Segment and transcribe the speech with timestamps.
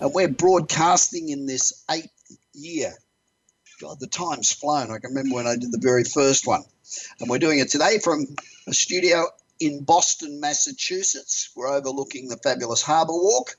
[0.00, 2.92] And we're broadcasting in this eighth year.
[3.80, 4.90] God, the time's flown.
[4.90, 6.62] I can remember when I did the very first one.
[7.20, 8.26] And we're doing it today from
[8.66, 9.26] a studio
[9.60, 11.50] in Boston, Massachusetts.
[11.56, 13.56] We're overlooking the fabulous Harbour Walk.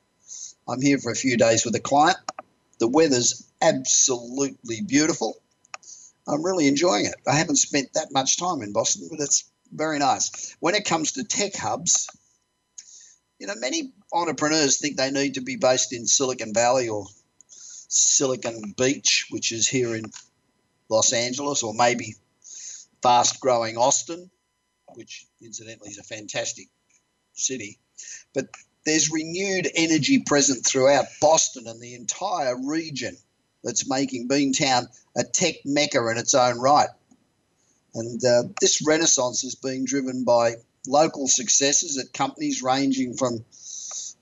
[0.67, 2.17] I'm here for a few days with a client.
[2.79, 5.37] The weather's absolutely beautiful.
[6.27, 7.15] I'm really enjoying it.
[7.27, 10.55] I haven't spent that much time in Boston, but it's very nice.
[10.59, 12.09] When it comes to tech hubs,
[13.39, 17.05] you know, many entrepreneurs think they need to be based in Silicon Valley or
[17.47, 20.05] Silicon Beach, which is here in
[20.89, 22.15] Los Angeles, or maybe
[23.01, 24.29] fast growing Austin,
[24.95, 26.67] which incidentally is a fantastic
[27.33, 27.77] city.
[28.33, 28.47] But
[28.85, 33.17] there's renewed energy present throughout Boston and the entire region
[33.63, 34.85] that's making Beantown
[35.17, 36.89] a tech mecca in its own right.
[37.95, 40.55] And uh, this renaissance is being driven by
[40.87, 43.43] local successes at companies ranging from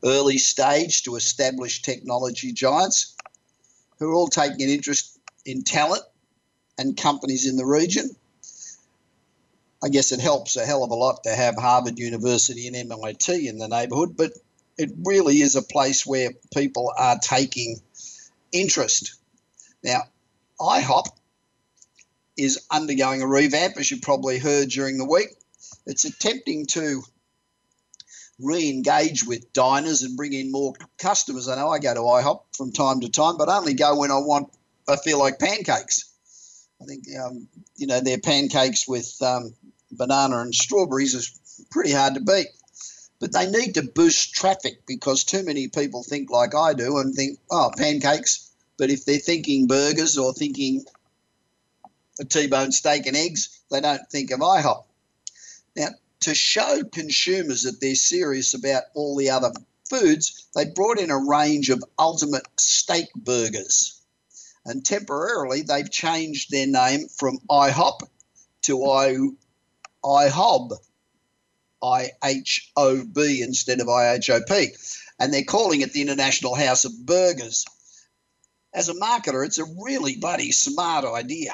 [0.04, 3.16] early stage to established technology giants
[4.00, 6.04] who are all taking an interest in talent
[6.78, 8.10] and companies in the region.
[9.84, 13.48] I guess it helps a hell of a lot to have Harvard University and MIT
[13.48, 14.32] in the neighborhood, but
[14.78, 17.78] it really is a place where people are taking
[18.52, 19.16] interest.
[19.84, 20.04] Now,
[20.60, 21.08] IHOP
[22.38, 25.30] is undergoing a revamp, as you probably heard during the week.
[25.86, 27.02] It's attempting to
[28.40, 31.48] re-engage with diners and bring in more customers.
[31.48, 34.12] I know I go to IHOP from time to time, but I only go when
[34.12, 34.50] I want.
[34.88, 36.10] I feel like pancakes.
[36.82, 39.54] I think um, you know their pancakes with um,
[39.92, 41.40] banana and strawberries is
[41.70, 42.48] pretty hard to beat.
[43.20, 47.16] But they need to boost traffic because too many people think like I do and
[47.16, 48.52] think, oh, pancakes.
[48.78, 50.84] But if they're thinking burgers or thinking
[52.20, 54.84] a T-bone steak and eggs, they don't think of IHOP.
[55.76, 55.90] Now,
[56.22, 59.52] to show consumers that they're serious about all the other
[59.90, 64.02] foods, they brought in a range of ultimate steak burgers.
[64.66, 68.02] And temporarily, they've changed their name from IHOP
[68.64, 69.18] to I,
[70.04, 70.78] IHOB,
[71.82, 74.70] I H O B instead of I H O P.
[75.20, 77.66] And they're calling it the International House of Burgers.
[78.74, 81.54] As a marketer, it's a really bloody smart idea.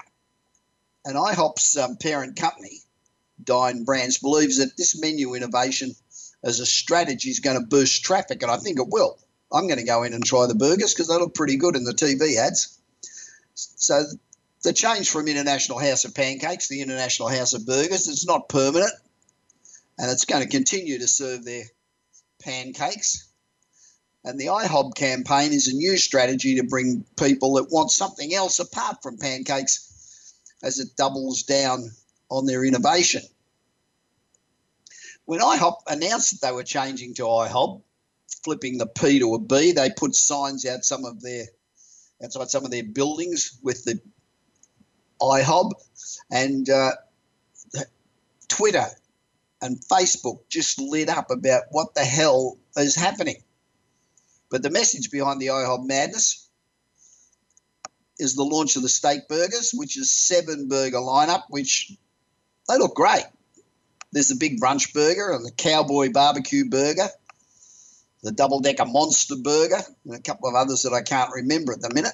[1.03, 2.83] And IHOP's um, parent company
[3.43, 5.93] Dine Brands believes that this menu innovation
[6.43, 9.17] as a strategy is going to boost traffic, and I think it will.
[9.51, 11.83] I'm going to go in and try the burgers because they look pretty good in
[11.83, 12.79] the TV ads.
[13.55, 14.03] So
[14.63, 18.91] the change from International House of Pancakes the International House of Burgers is not permanent,
[19.97, 21.63] and it's going to continue to serve their
[22.41, 23.27] pancakes.
[24.23, 28.59] And the IHOB campaign is a new strategy to bring people that want something else
[28.59, 31.89] apart from pancakes as it doubles down
[32.29, 33.21] on their innovation.
[35.25, 37.81] When IHOP announced that they were changing to IHOB,
[38.43, 41.45] flipping the P to a B, they put signs out some of their
[42.23, 43.99] outside some of their buildings with the
[45.21, 45.71] IHOB,
[46.31, 46.91] and uh,
[48.47, 48.85] Twitter
[49.61, 53.43] and Facebook just lit up about what the hell is happening.
[54.49, 56.49] But the message behind the IHOB madness
[58.17, 61.91] is the launch of the steak burgers, which is seven burger lineup, which
[62.69, 63.23] they look great.
[64.11, 67.07] There's the big brunch burger and the cowboy barbecue burger,
[68.23, 71.81] the double decker monster burger, and a couple of others that I can't remember at
[71.81, 72.13] the minute.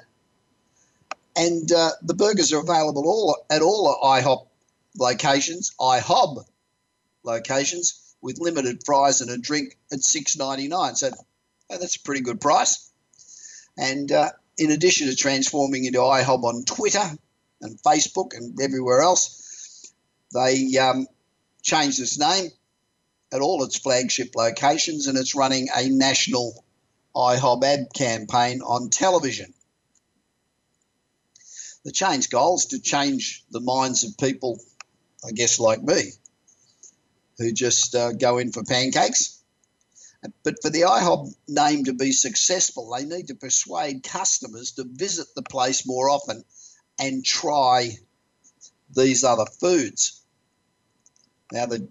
[1.35, 4.47] And uh, the burgers are available all at all IHOP
[4.97, 6.45] locations, IHOB
[7.23, 10.95] locations, with limited fries and a drink at six ninety nine.
[10.95, 11.11] So
[11.69, 12.89] that's a pretty good price.
[13.77, 17.03] And uh, in addition to transforming into IHOB on Twitter
[17.61, 19.44] and Facebook and everywhere else,
[20.35, 21.07] they um,
[21.63, 22.51] changed its name
[23.31, 26.63] at all its flagship locations and it's running a national
[27.15, 29.53] IHOB ad campaign on television.
[31.85, 34.59] The change goal is to change the minds of people,
[35.25, 36.11] I guess, like me,
[37.37, 39.39] who just uh, go in for pancakes.
[40.43, 45.27] But for the IHOB name to be successful, they need to persuade customers to visit
[45.35, 46.43] the place more often
[46.99, 47.91] and try
[48.93, 50.21] these other foods.
[51.55, 51.87] Now, the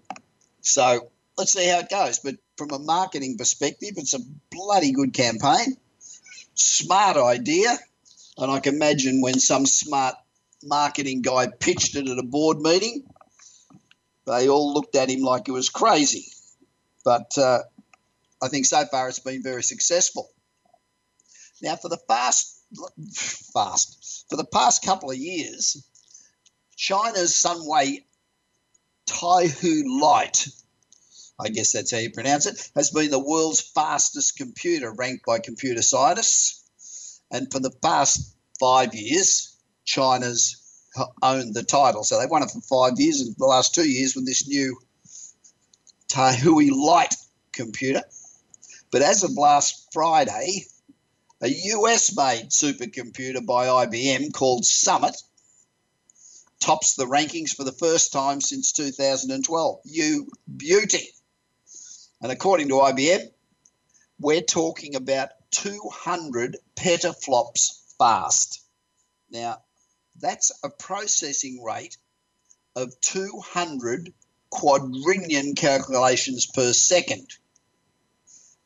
[0.61, 1.09] so
[1.39, 2.19] let's see how it goes.
[2.19, 4.19] But from a marketing perspective, it's a
[4.51, 5.75] bloody good campaign,
[6.53, 7.75] smart idea,
[8.37, 10.15] And I can imagine when some smart
[10.63, 13.05] marketing guy pitched it at a board meeting,
[14.27, 16.27] they all looked at him like he was crazy.
[17.03, 17.63] But uh,
[18.43, 20.29] I think so far it's been very successful.
[21.63, 22.61] Now, for the fast,
[23.51, 25.83] fast, for the past couple of years,
[26.75, 28.03] China's Sunway
[29.07, 30.47] Taihu Light,
[31.39, 35.39] I guess that's how you pronounce it, has been the world's fastest computer ranked by
[35.39, 37.21] computer scientists.
[37.31, 40.61] And for the past five years, China's
[41.21, 42.03] owned the title.
[42.03, 44.77] So they've won it for five years, and the last two years with this new
[46.07, 47.15] Taihui Light
[47.51, 48.03] computer.
[48.91, 50.65] But as of last Friday,
[51.41, 55.21] a US made supercomputer by IBM called Summit
[56.59, 59.79] tops the rankings for the first time since 2012.
[59.85, 61.09] You beauty.
[62.21, 63.29] And according to IBM,
[64.19, 68.63] we're talking about 200 petaflops fast.
[69.29, 69.59] Now,
[70.19, 71.97] that's a processing rate
[72.75, 74.13] of 200
[74.49, 77.27] quadrillion calculations per second.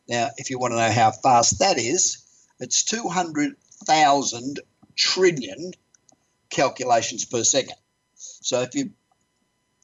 [0.07, 2.23] Now, if you want to know how fast that is,
[2.59, 4.59] it's 200,000
[4.95, 5.71] trillion
[6.49, 7.75] calculations per second.
[8.15, 8.91] So if you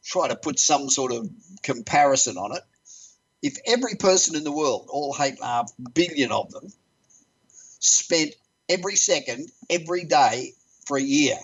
[0.03, 1.29] try to put some sort of
[1.63, 2.63] comparison on it,
[3.41, 6.71] if every person in the world, all eight and a half billion of them,
[7.79, 8.33] spent
[8.67, 10.53] every second, every day
[10.85, 11.37] for a year,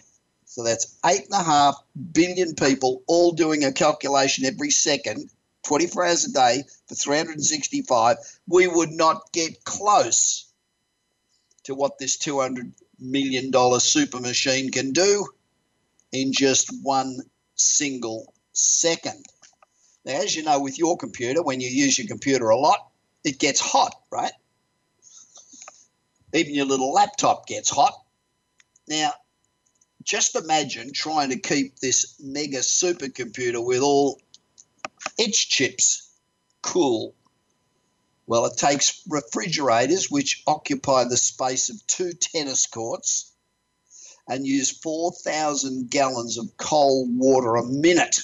[0.46, 1.76] so that's eight and a half
[2.12, 5.30] billion people all doing a calculation every second,
[5.64, 8.18] 24 hours a day for 365,
[8.48, 10.52] we would not get close
[11.64, 15.28] to what this $200 million super machine can do
[16.12, 17.18] in just one
[17.56, 19.26] single second.
[20.06, 22.88] Now, as you know, with your computer, when you use your computer a lot,
[23.24, 24.32] it gets hot, right?
[26.34, 27.94] Even your little laptop gets hot.
[28.88, 29.12] Now,
[30.04, 34.20] just imagine trying to keep this mega supercomputer with all
[35.18, 36.10] its chips
[36.62, 37.14] cool.
[38.32, 43.30] Well, it takes refrigerators, which occupy the space of two tennis courts,
[44.26, 48.22] and use 4,000 gallons of cold water a minute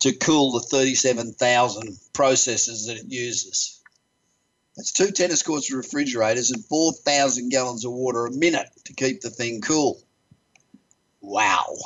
[0.00, 3.80] to cool the 37,000 processes that it uses.
[4.76, 9.20] That's two tennis courts of refrigerators and 4,000 gallons of water a minute to keep
[9.20, 10.02] the thing cool.
[11.20, 11.76] Wow.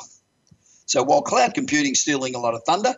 [0.87, 2.95] So while cloud computing is stealing a lot of thunder,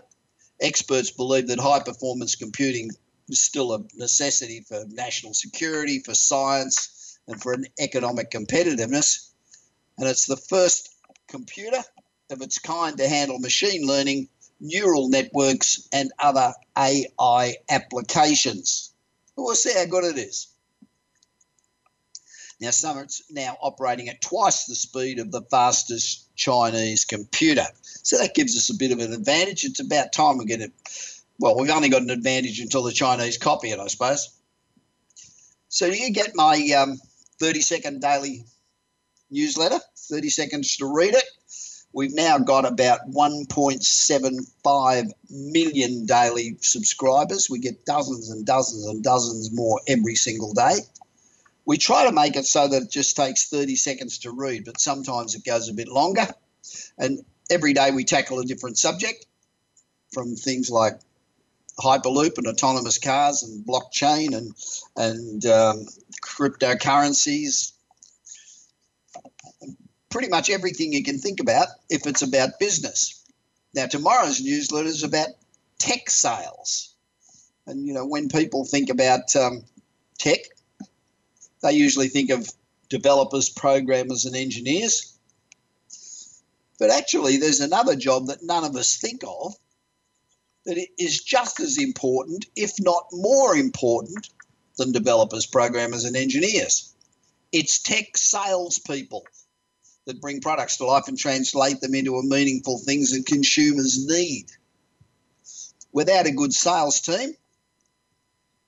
[0.61, 2.91] experts believe that high performance computing
[3.31, 9.31] still a necessity for national security, for science, and for an economic competitiveness.
[9.97, 10.95] And it's the first
[11.27, 11.83] computer
[12.31, 14.29] of its kind to handle machine learning,
[14.59, 18.93] neural networks, and other AI applications.
[19.35, 20.47] We'll see how good it is.
[22.59, 27.65] Now, Summit's now operating at twice the speed of the fastest Chinese computer.
[27.83, 29.63] So that gives us a bit of an advantage.
[29.63, 30.71] It's about time we get it.
[31.39, 34.29] Well, we've only got an advantage until the Chinese copy it, I suppose.
[35.69, 36.97] So, do you get my um,
[37.39, 38.45] 30 second daily
[39.29, 39.79] newsletter,
[40.09, 41.23] 30 seconds to read it.
[41.93, 47.49] We've now got about 1.75 million daily subscribers.
[47.49, 50.77] We get dozens and dozens and dozens more every single day.
[51.65, 54.79] We try to make it so that it just takes 30 seconds to read, but
[54.79, 56.27] sometimes it goes a bit longer.
[56.97, 59.25] And every day we tackle a different subject
[60.13, 60.99] from things like
[61.79, 64.53] Hyperloop and autonomous cars and blockchain and
[64.95, 65.85] and um,
[66.23, 67.71] cryptocurrencies.
[70.09, 73.23] Pretty much everything you can think about if it's about business.
[73.75, 75.27] Now tomorrow's newsletter is about
[75.77, 76.95] tech sales,
[77.67, 79.63] and you know when people think about um,
[80.17, 80.39] tech,
[81.61, 82.49] they usually think of
[82.89, 85.13] developers, programmers, and engineers.
[86.79, 89.55] But actually, there's another job that none of us think of,
[90.67, 94.29] that it is just as important, if not more important,
[94.77, 96.93] than developers, programmers, and engineers.
[97.53, 99.25] It's tech salespeople
[100.05, 104.51] that bring products to life and translate them into meaningful things that consumers need.
[105.93, 107.31] Without a good sales team,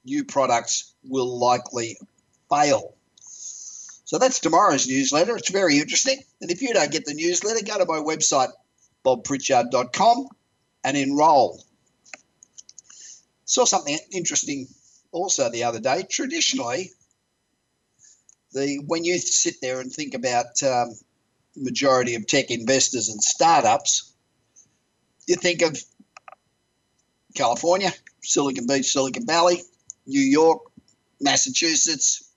[0.05, 1.97] new products will likely
[2.49, 2.95] fail.
[4.05, 5.35] So that's tomorrow's newsletter.
[5.35, 6.19] It's very interesting.
[6.41, 8.51] And if you don't get the newsletter, go to my website,
[9.05, 10.27] bobpritchard.com,
[10.85, 11.61] and enroll.
[13.49, 14.67] Saw something interesting
[15.11, 16.03] also the other day.
[16.07, 16.91] Traditionally,
[18.53, 20.93] the when you sit there and think about um,
[21.55, 24.13] majority of tech investors and startups,
[25.25, 25.83] you think of
[27.33, 27.91] California,
[28.21, 29.63] Silicon Beach, Silicon Valley,
[30.05, 30.61] New York,
[31.19, 32.31] Massachusetts.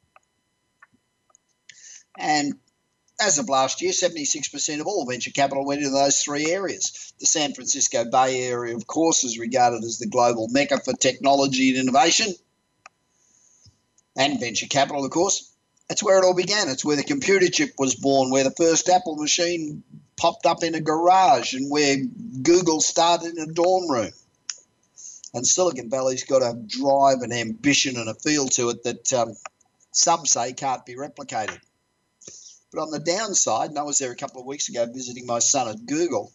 [2.19, 2.55] And
[3.23, 7.13] as of last year, 76% of all venture capital went into those three areas.
[7.21, 11.71] The San Francisco Bay Area, of course, is regarded as the global mecca for technology
[11.71, 12.35] and innovation
[14.17, 15.53] and venture capital, of course.
[15.89, 16.69] That's where it all began.
[16.69, 19.83] It's where the computer chip was born, where the first Apple machine
[20.17, 21.97] popped up in a garage, and where
[22.43, 24.11] Google started in a dorm room.
[25.35, 29.35] And Silicon Valley's got a drive and ambition and a feel to it that um,
[29.93, 31.59] some say can't be replicated.
[32.73, 35.41] But on the downside, and I was there a couple of weeks ago visiting my
[35.41, 36.33] son at Google,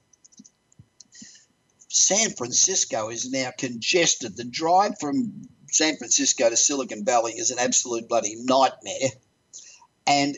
[1.89, 4.37] San Francisco is now congested.
[4.37, 9.09] The drive from San Francisco to Silicon Valley is an absolute bloody nightmare.
[10.05, 10.37] And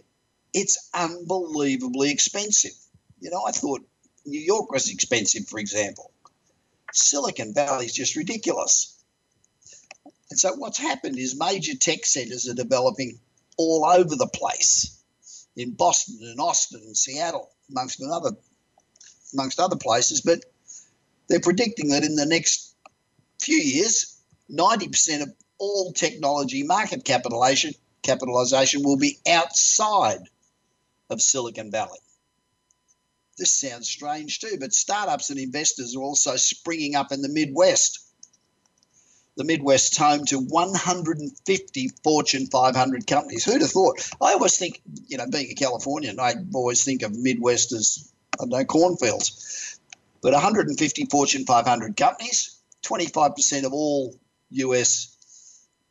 [0.53, 2.72] it's unbelievably expensive.
[3.20, 3.86] You know, I thought
[4.25, 6.12] New York was expensive, for example.
[6.94, 8.96] Silicon Valley is just ridiculous.
[10.29, 13.20] And so what's happened is major tech centers are developing
[13.58, 14.99] all over the place
[15.60, 18.32] in Boston and Austin and Seattle, amongst other
[19.34, 20.22] amongst other places.
[20.22, 20.46] But
[21.28, 22.75] they're predicting that in the next
[23.42, 24.18] few years,
[24.50, 30.22] 90% of all technology market capitalization capitalization will be outside
[31.10, 32.00] of Silicon Valley.
[33.38, 38.09] This sounds strange too, but startups and investors are also springing up in the Midwest.
[39.39, 43.46] The Midwest's home to 150 Fortune 500 companies.
[43.46, 44.12] Who'd have thought?
[44.22, 48.43] I always think, you know, being a Californian, I always think of Midwest as, I
[48.43, 49.79] don't know, cornfields.
[50.22, 54.13] But 150 Fortune 500 companies, 25% of all
[54.50, 55.15] US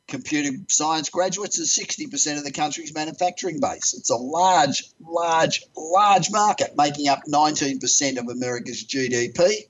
[0.07, 3.95] computer science graduates and 60% of the country's manufacturing base.
[3.95, 9.69] It's a large, large, large market, making up 19% of America's GDP.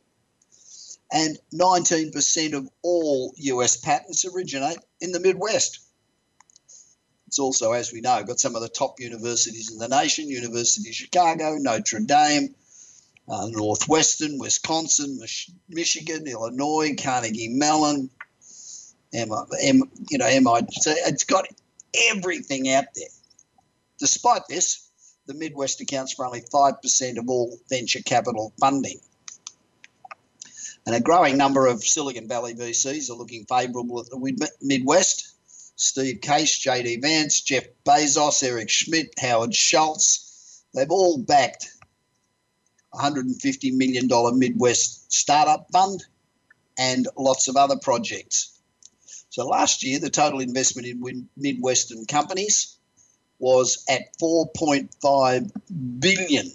[1.12, 5.80] And 19% of all US patents originate in the Midwest.
[7.28, 10.90] It's also, as we know, got some of the top universities in the nation University
[10.90, 12.56] of Chicago, Notre Dame,
[13.28, 18.10] uh, Northwestern, Wisconsin, Mich- Michigan, Illinois, Carnegie Mellon,
[19.14, 20.68] M, M, you know, MIT.
[20.82, 21.48] So it's got
[22.12, 23.10] everything out there.
[24.00, 24.90] Despite this,
[25.26, 29.00] the Midwest accounts for only 5% of all venture capital funding.
[30.90, 35.36] And a growing number of Silicon Valley VCs are looking favourable at the Midwest.
[35.76, 41.68] Steve Case, JD Vance, Jeff Bezos, Eric Schmidt, Howard Schultz, they've all backed
[42.92, 46.04] $150 million Midwest startup fund
[46.76, 48.60] and lots of other projects.
[49.30, 52.80] So last year, the total investment in Midwestern companies
[53.38, 55.52] was at 4.5
[56.00, 56.52] billion,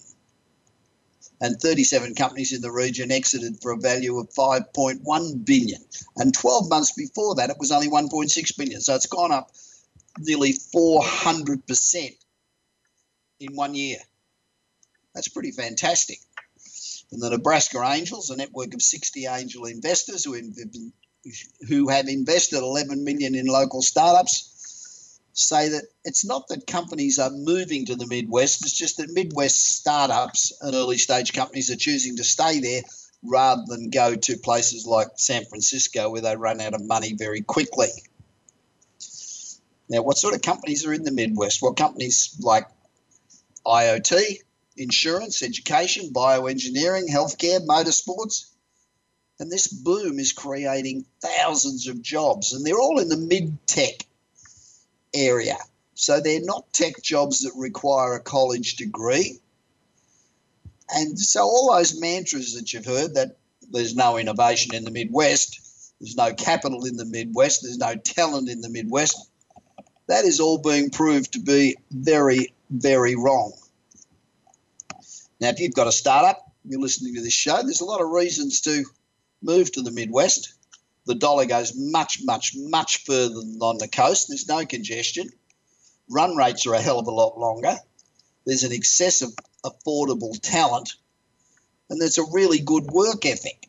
[1.45, 5.81] and 37 companies in the region exited for a value of 5.1 billion.
[6.17, 8.81] And 12 months before that, it was only 1.6 billion.
[8.81, 9.51] So it's gone up
[10.19, 12.17] nearly 400%
[13.41, 13.99] in one year.
[15.15, 16.19] That's pretty fantastic.
[17.13, 20.45] And the Nebraska Angels, a network of 60 angel investors who have
[21.69, 24.54] who have invested 11 million in local startups
[25.35, 29.77] say that it's not that companies are moving to the Midwest, it's just that Midwest
[29.77, 32.83] startups and early stage companies are choosing to stay there
[33.23, 37.41] rather than go to places like San Francisco where they run out of money very
[37.41, 37.89] quickly.
[39.89, 41.61] Now, what sort of companies are in the Midwest?
[41.61, 42.67] Well, companies like
[43.67, 44.39] IoT,
[44.77, 48.51] insurance, education, bioengineering, healthcare, motorsports,
[49.41, 54.07] and this boom is creating thousands of jobs, and they're all in the mid tech
[55.15, 55.57] area.
[55.95, 59.39] So they're not tech jobs that require a college degree.
[60.91, 63.37] And so all those mantras that you've heard that
[63.71, 65.61] there's no innovation in the Midwest,
[66.01, 69.31] there's no capital in the Midwest, there's no talent in the Midwest,
[70.07, 73.53] that is all being proved to be very, very wrong.
[75.41, 78.11] Now, if you've got a startup, you're listening to this show, there's a lot of
[78.11, 78.85] reasons to
[79.43, 80.55] move to the Midwest.
[81.07, 84.29] The dollar goes much, much, much further than on the coast.
[84.29, 85.29] There's no congestion.
[86.09, 87.77] Run rates are a hell of a lot longer.
[88.47, 89.35] There's an excess of
[89.65, 90.95] affordable talent.
[91.91, 93.69] And there's a really good work ethic.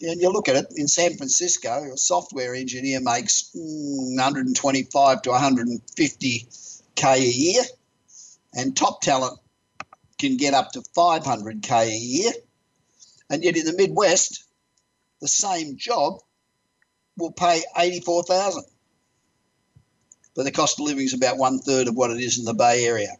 [0.00, 5.30] And you look at it in San Francisco, a software engineer makes mm, 125 to
[5.30, 7.62] 150k a year,
[8.54, 9.38] and top talent
[10.18, 12.32] can get up to 500k a year.
[13.28, 14.44] And yet in the Midwest,
[15.20, 16.20] the same job
[17.18, 18.64] will pay 84,000.
[20.34, 22.54] But the cost of living is about one third of what it is in the
[22.54, 23.16] Bay Area.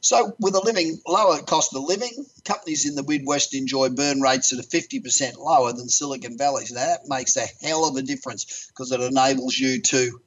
[0.00, 4.50] So, with a living lower cost of living, companies in the Midwest enjoy burn rates
[4.50, 6.64] that are 50% lower than Silicon Valley.
[6.64, 10.20] So that makes a hell of a difference because it enables you to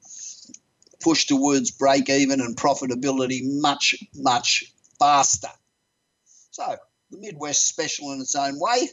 [1.02, 4.66] push towards break even and profitability much, much
[5.00, 5.50] faster.
[6.52, 6.76] So
[7.10, 8.90] the Midwest special in its own way,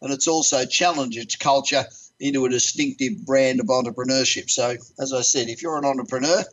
[0.00, 1.84] and it's also challenged its culture
[2.20, 4.50] into a distinctive brand of entrepreneurship.
[4.50, 6.44] So, as I said, if you're an entrepreneur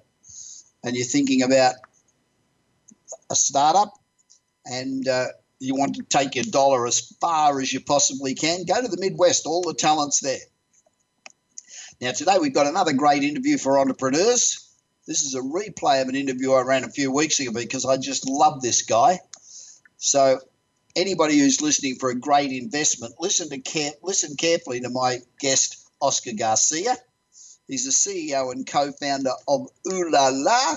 [0.83, 1.75] and you're thinking about
[3.29, 3.93] a startup
[4.65, 5.27] and uh,
[5.59, 8.97] you want to take your dollar as far as you possibly can, go to the
[8.99, 9.45] Midwest.
[9.45, 10.39] All the talent's there.
[11.99, 14.63] Now, today we've got another great interview for entrepreneurs.
[15.05, 17.97] This is a replay of an interview I ran a few weeks ago because I
[17.97, 19.19] just love this guy.
[19.97, 20.39] So,
[20.95, 25.89] anybody who's listening for a great investment, listen to care, listen carefully to my guest
[26.01, 26.95] Oscar Garcia.
[27.67, 30.75] He's the CEO and co-founder of Ooh La La.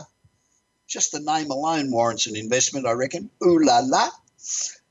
[0.89, 3.31] Just the name alone warrants an investment, I reckon.
[3.45, 4.09] Ooh La La.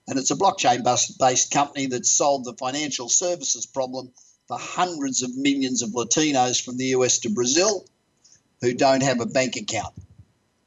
[0.08, 0.84] And it's a blockchain
[1.20, 4.12] based company that solved the financial services problem
[4.48, 7.86] for hundreds of millions of Latinos from the US to Brazil
[8.62, 9.94] who don't have a bank account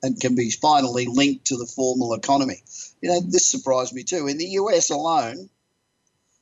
[0.03, 2.63] and can be finally linked to the formal economy.
[3.01, 4.27] You know, this surprised me too.
[4.27, 5.49] In the US alone,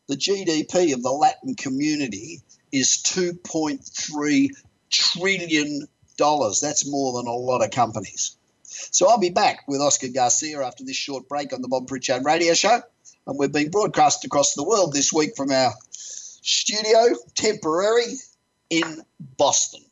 [0.09, 4.49] the GDP of the Latin community is 2.3
[4.91, 5.87] trillion
[6.17, 6.61] dollars.
[6.61, 8.37] That's more than a lot of companies.
[8.63, 12.25] So I'll be back with Oscar Garcia after this short break on the Bob Pritchard
[12.25, 12.81] Radio Show,
[13.27, 18.15] and we're being broadcast across the world this week from our studio, temporary,
[18.71, 19.03] in
[19.37, 19.83] Boston.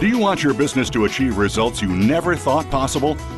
[0.00, 3.16] Do you want your business to achieve results you never thought possible?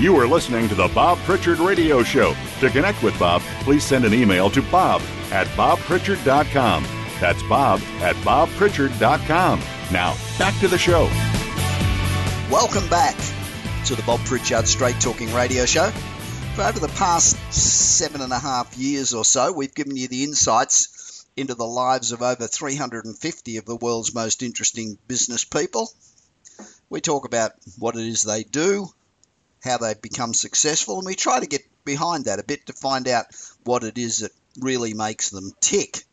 [0.00, 2.34] You are listening to the Bob Pritchard Radio Show.
[2.60, 6.86] To connect with Bob, please send an email to bob at bobpritchard.com.
[7.20, 9.60] That's bob at bobpritchard.com.
[9.92, 11.04] Now, back to the show.
[12.50, 13.14] Welcome back
[13.84, 15.90] to the Bob Pritchard Straight Talking Radio Show.
[16.54, 20.24] For over the past seven and a half years or so, we've given you the
[20.24, 25.92] insights into the lives of over 350 of the world's most interesting business people.
[26.88, 28.88] We talk about what it is they do,
[29.62, 33.08] how they've become successful, and we try to get behind that a bit to find
[33.08, 33.26] out
[33.64, 36.04] what it is that really makes them tick.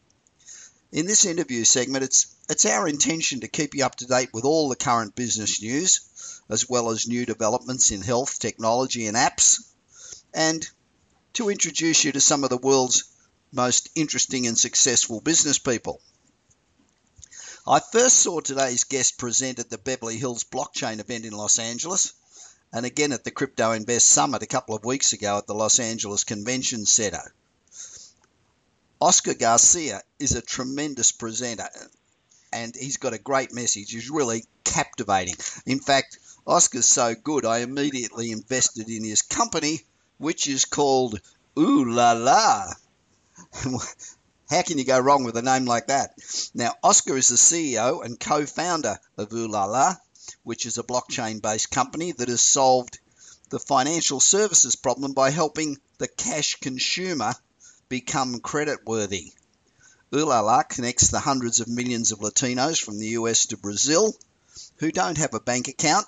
[0.92, 4.46] In this interview segment, it's it's our intention to keep you up to date with
[4.46, 9.60] all the current business news, as well as new developments in health, technology, and apps,
[10.34, 10.68] and
[11.34, 13.04] to introduce you to some of the world's
[13.52, 16.02] most interesting and successful business people.
[17.68, 22.14] I first saw today's guest present at the Beverly Hills Blockchain event in Los Angeles
[22.74, 25.80] and again at the Crypto Invest Summit a couple of weeks ago at the Los
[25.80, 27.34] Angeles Convention Center.
[29.00, 31.70] Oscar Garcia is a tremendous presenter
[32.52, 33.92] and he's got a great message.
[33.92, 35.36] He's really captivating.
[35.66, 39.82] In fact, Oscar's so good, I immediately invested in his company,
[40.18, 41.20] which is called
[41.60, 42.74] Ooh La La.
[44.50, 46.14] How can you go wrong with a name like that?
[46.54, 49.96] Now, Oscar is the CEO and co founder of Ooh La La,
[50.48, 53.00] which is a blockchain based company that has solved
[53.50, 57.34] the financial services problem by helping the cash consumer
[57.90, 59.34] become credit worthy.
[60.16, 64.16] Ooh La La connects the hundreds of millions of Latinos from the US to Brazil
[64.78, 66.08] who don't have a bank account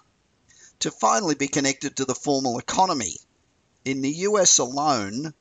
[0.79, 3.17] to finally be connected to the formal economy.
[3.83, 5.33] In the US alone,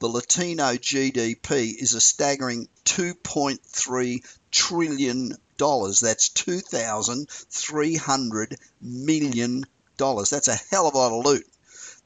[0.00, 6.00] the Latino GDP is a staggering 2.3 trillion dollars.
[6.00, 9.64] That's two thousand three hundred million
[9.98, 10.30] dollars.
[10.30, 11.46] That's a hell of a lot of loot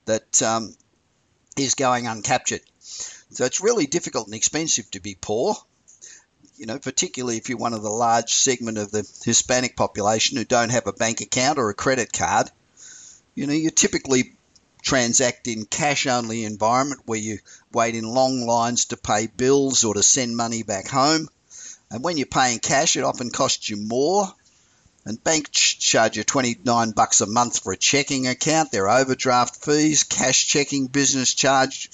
[0.06, 0.74] that um,
[1.56, 2.62] is going uncaptured.
[3.30, 5.54] So it's really difficult and expensive to be poor.
[6.56, 10.44] You know, particularly if you're one of the large segment of the Hispanic population who
[10.44, 12.50] don't have a bank account or a credit card.
[13.34, 14.34] You know, you're typically
[14.82, 17.38] transact in cash only environment where you
[17.72, 21.28] wait in long lines to pay bills or to send money back home.
[21.94, 24.26] And when you're paying cash, it often costs you more.
[25.04, 28.72] And banks charge you 29 bucks a month for a checking account.
[28.72, 31.88] Their overdraft fees, cash checking business charge,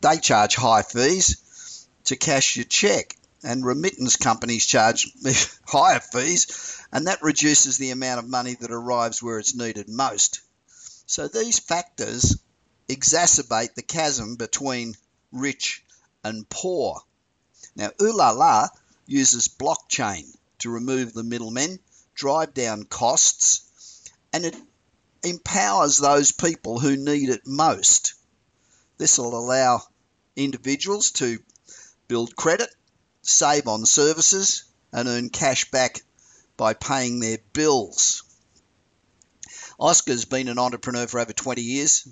[0.00, 3.14] they charge high fees to cash your check.
[3.44, 5.06] And remittance companies charge
[5.66, 10.40] higher fees, and that reduces the amount of money that arrives where it's needed most.
[11.04, 12.38] So these factors
[12.88, 14.94] exacerbate the chasm between
[15.30, 15.84] rich
[16.24, 17.02] and poor.
[17.76, 18.70] Now, Oohlala
[19.06, 20.24] uses blockchain
[20.58, 21.78] to remove the middlemen,
[22.14, 24.56] drive down costs, and it
[25.22, 28.14] empowers those people who need it most.
[28.98, 29.82] This will allow
[30.36, 31.38] individuals to
[32.08, 32.68] build credit,
[33.22, 36.02] save on services, and earn cash back
[36.56, 38.22] by paying their bills.
[39.78, 42.06] Oscar's been an entrepreneur for over 20 years,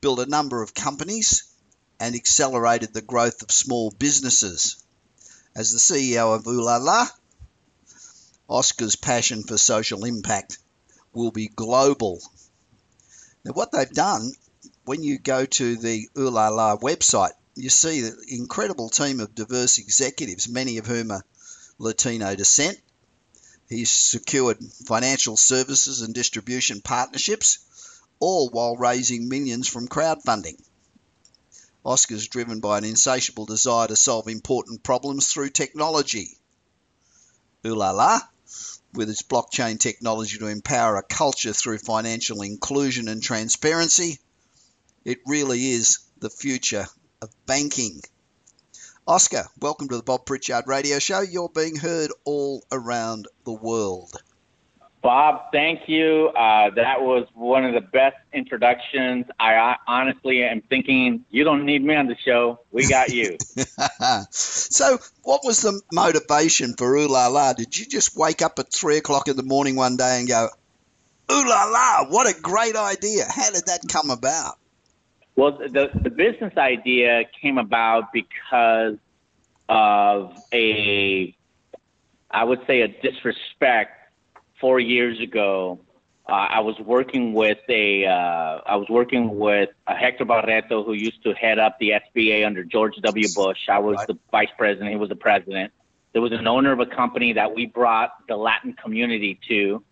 [0.00, 1.44] built a number of companies,
[1.98, 4.76] and accelerated the growth of small businesses.
[5.56, 7.10] As the CEO of Oohlala,
[8.46, 10.58] Oscar's passion for social impact
[11.14, 12.20] will be global.
[13.42, 14.32] Now, what they've done,
[14.84, 20.46] when you go to the Oohlala website, you see the incredible team of diverse executives,
[20.46, 21.24] many of whom are
[21.78, 22.78] Latino descent,
[23.66, 27.58] He's secured financial services and distribution partnerships,
[28.20, 30.60] all while raising millions from crowdfunding.
[31.86, 36.36] Oscar's driven by an insatiable desire to solve important problems through technology.
[37.62, 38.20] Oohlala,
[38.92, 44.18] with its blockchain technology to empower a culture through financial inclusion and transparency,
[45.04, 46.88] it really is the future
[47.22, 48.00] of banking.
[49.06, 51.20] Oscar, welcome to the Bob Pritchard Radio Show.
[51.20, 54.20] You're being heard all around the world.
[55.06, 56.30] Bob, thank you.
[56.30, 59.26] Uh, that was one of the best introductions.
[59.38, 62.58] I honestly am thinking you don't need me on the show.
[62.72, 63.38] We got you.
[64.30, 67.52] so, what was the motivation for Ooh La La?
[67.52, 70.48] Did you just wake up at three o'clock in the morning one day and go,
[71.30, 73.26] Ooh La La, what a great idea?
[73.30, 74.56] How did that come about?
[75.36, 78.96] Well, the, the business idea came about because
[79.68, 81.32] of a,
[82.28, 83.95] I would say, a disrespect
[84.60, 85.80] four years ago.
[86.28, 90.92] Uh, I was working with a, uh, I was working with a Hector Barreto who
[90.92, 93.28] used to head up the SBA under George W.
[93.34, 93.68] Bush.
[93.68, 94.90] I was the vice president.
[94.90, 95.72] He was the president.
[96.12, 99.84] There was an owner of a company that we brought the Latin community to,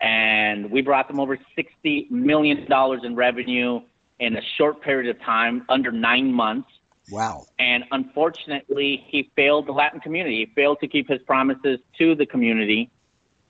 [0.00, 3.80] and we brought them over sixty million dollars in revenue
[4.18, 6.68] in a short period of time, under nine months.
[7.10, 7.46] Wow.
[7.58, 10.46] And unfortunately, he failed the Latin community.
[10.46, 12.90] He failed to keep his promises to the community.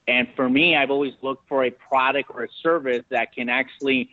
[0.09, 4.11] And for me, I've always looked for a product or a service that can actually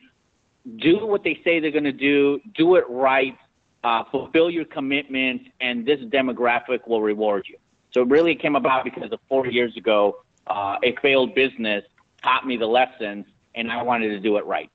[0.77, 3.37] do what they say they're going to do, do it right,
[3.83, 7.57] uh, fulfill your commitment, and this demographic will reward you.
[7.91, 11.83] So it really came about because of four years ago, uh, a failed business
[12.21, 13.25] taught me the lessons,
[13.55, 14.69] and I wanted to do it right.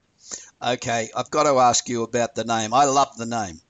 [0.63, 2.73] Okay, I've got to ask you about the name.
[2.73, 3.61] I love the name.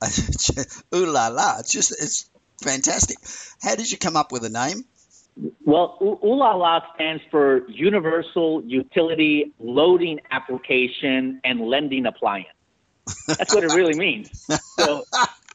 [0.94, 1.58] Ooh la la!
[1.58, 2.30] It's just it's
[2.62, 3.16] fantastic.
[3.60, 4.84] How did you come up with the name?
[5.64, 12.48] Well, Ooh la la stands for Universal Utility Loading Application and Lending Appliance.
[13.26, 14.30] That's what it really means.
[14.78, 15.04] So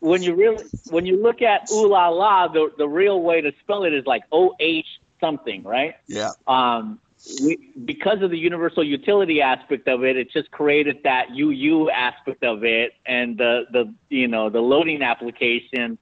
[0.01, 3.51] when you really when you look at Ooh la la, the the real way to
[3.61, 4.85] spell it is like O H
[5.19, 5.95] something, right?
[6.07, 6.31] Yeah.
[6.47, 6.99] Um,
[7.41, 12.43] we, because of the universal utility aspect of it, it just created that UU aspect
[12.43, 15.97] of it, and the the you know the loading application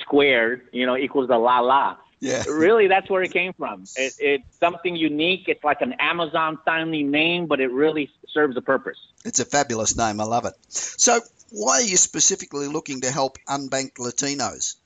[0.00, 1.96] squared you know equals the la la.
[2.22, 2.44] Yeah.
[2.48, 3.82] Really, that's where it came from.
[3.96, 5.48] It, it's something unique.
[5.48, 8.96] It's like an Amazon sounding name, but it really serves a purpose.
[9.24, 10.20] It's a fabulous name.
[10.20, 10.54] I love it.
[10.68, 11.18] So,
[11.50, 14.76] why are you specifically looking to help unbanked Latinos?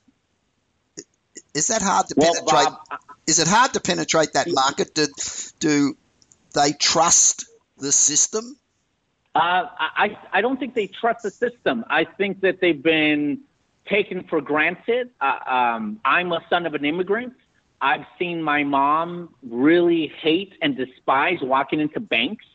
[1.53, 2.65] Is that hard to well, penetrate?
[2.65, 4.95] Bob, is it hard to penetrate that market?
[4.95, 5.05] Do,
[5.59, 5.97] do
[6.55, 7.45] they trust
[7.77, 8.57] the system?
[9.35, 11.85] Uh, I, I don't think they trust the system.
[11.87, 13.41] I think that they've been
[13.87, 15.09] taken for granted.
[15.21, 17.33] Uh, um, I'm a son of an immigrant.
[17.79, 22.45] I've seen my mom really hate and despise walking into banks.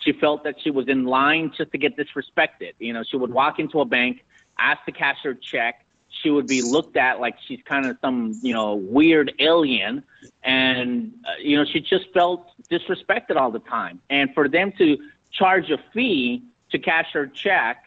[0.00, 2.72] She felt that she was in line just to get disrespected.
[2.78, 4.24] You know, she would walk into a bank,
[4.58, 5.84] ask the cashier check,
[6.22, 10.02] she would be looked at like she's kind of some you know weird alien
[10.42, 14.98] and uh, you know she just felt disrespected all the time and for them to
[15.30, 17.84] charge a fee to cash her check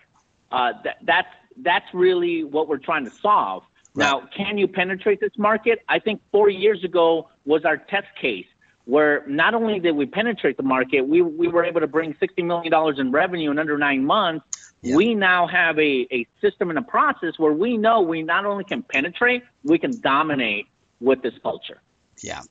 [0.52, 3.64] uh, that, that's that's really what we're trying to solve
[3.96, 4.06] right.
[4.06, 8.46] now can you penetrate this market i think four years ago was our test case
[8.86, 12.44] where not only did we penetrate the market we, we were able to bring $60
[12.46, 14.46] million in revenue in under nine months
[14.82, 14.96] Yeah.
[14.96, 18.64] We now have a, a system and a process where we know we not only
[18.64, 20.66] can penetrate, we can dominate
[21.00, 21.82] with this culture.
[22.24, 22.42] Yeah.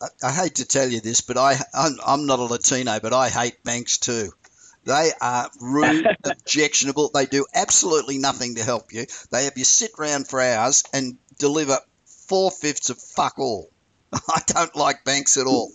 [0.00, 3.12] I, I hate to tell you this, but I, I'm, I'm not a Latino, but
[3.12, 4.30] I hate banks too.
[4.86, 7.10] They are rude, objectionable.
[7.12, 9.06] They do absolutely nothing to help you.
[9.30, 11.78] They have you sit around for hours and deliver
[12.28, 13.68] four fifths of fuck all.
[14.12, 15.72] I don't like banks at all.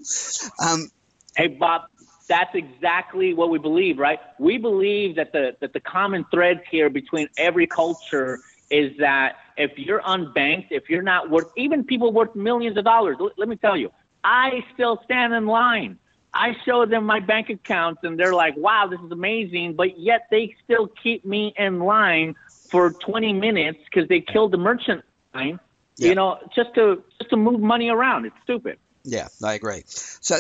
[0.65, 0.89] Um,
[1.35, 1.83] hey, Bob,
[2.29, 4.19] that's exactly what we believe, right?
[4.39, 9.77] We believe that the that the common thread here between every culture is that if
[9.77, 13.75] you're unbanked, if you're not worth even people worth millions of dollars, let me tell
[13.75, 13.91] you,
[14.23, 15.99] I still stand in line.
[16.33, 20.27] I show them my bank accounts and they're like, "Wow, this is amazing," but yet
[20.31, 22.35] they still keep me in line
[22.69, 25.59] for 20 minutes because they killed the merchant line.
[25.97, 26.09] Yeah.
[26.09, 28.25] You know, just to just to move money around.
[28.25, 28.79] It's stupid.
[29.03, 29.83] Yeah, I agree.
[29.87, 30.37] So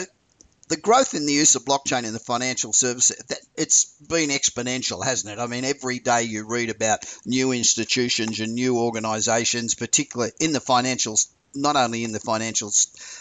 [0.71, 3.21] the growth in the use of blockchain in the financial services,
[3.57, 5.41] it's been exponential, hasn't it?
[5.41, 10.61] I mean, every day you read about new institutions and new organizations, particularly in the
[10.61, 11.17] financial,
[11.53, 12.71] not only in the financial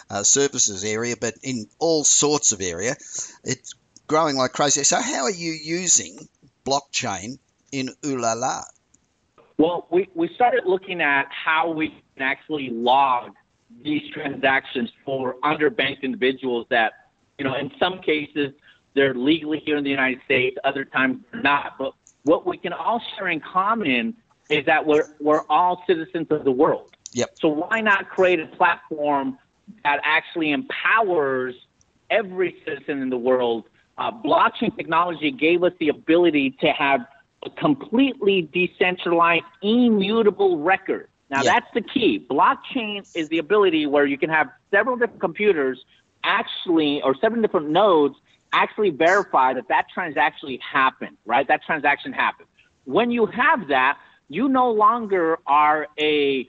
[0.08, 2.96] uh, services area, but in all sorts of area.
[3.44, 3.74] It's
[4.06, 4.84] growing like crazy.
[4.84, 6.28] So how are you using
[6.64, 7.38] blockchain
[7.72, 8.64] in Oohlala?
[9.58, 13.32] Well, we, we started looking at how we can actually log
[13.82, 16.92] these transactions for underbanked individuals that
[17.40, 18.52] you know, in some cases,
[18.94, 21.78] they're legally here in the United States, other times they're not.
[21.78, 24.14] But what we can all share in common
[24.50, 26.94] is that we're, we're all citizens of the world.
[27.12, 27.30] Yep.
[27.40, 29.38] So why not create a platform
[29.84, 31.54] that actually empowers
[32.10, 33.64] every citizen in the world?
[33.98, 37.00] Uh, blockchain technology gave us the ability to have
[37.44, 41.08] a completely decentralized, immutable record.
[41.30, 42.26] Now, that's the key.
[42.28, 45.84] Blockchain is the ability where you can have several different computers
[46.24, 48.16] actually, or seven different nodes
[48.52, 51.46] actually verify that that transaction happened, right?
[51.46, 52.48] That transaction happened.
[52.84, 56.48] When you have that, you no longer are a,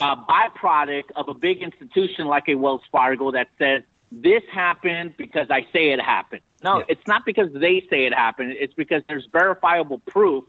[0.00, 5.48] a byproduct of a big institution like a Wells Fargo that says this happened because
[5.50, 6.42] I say it happened.
[6.62, 6.84] No, yeah.
[6.88, 8.54] it's not because they say it happened.
[8.58, 10.44] It's because there's verifiable proof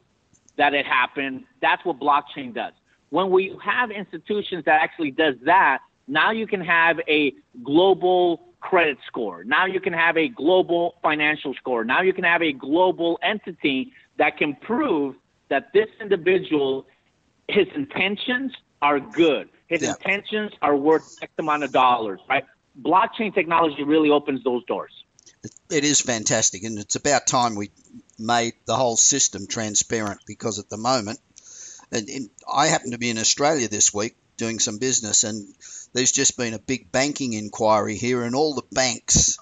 [0.58, 1.46] that it happened.
[1.62, 2.74] That's what blockchain does.
[3.10, 7.34] When we have institutions that actually does that, now you can have a
[7.64, 9.44] global credit score.
[9.44, 11.84] Now you can have a global financial score.
[11.84, 15.16] Now you can have a global entity that can prove
[15.50, 16.86] that this individual,
[17.48, 19.50] his intentions are good.
[19.68, 19.92] His yeah.
[19.92, 22.46] intentions are worth X amount of dollars, right?
[22.82, 24.92] Blockchain technology really opens those doors.
[25.70, 27.72] It is fantastic, and it's about time we
[28.18, 31.20] made the whole system transparent because at the moment,
[31.92, 35.48] and, and I happen to be in Australia this week doing some business, and
[35.94, 39.38] there's just been a big banking inquiry here, and all the banks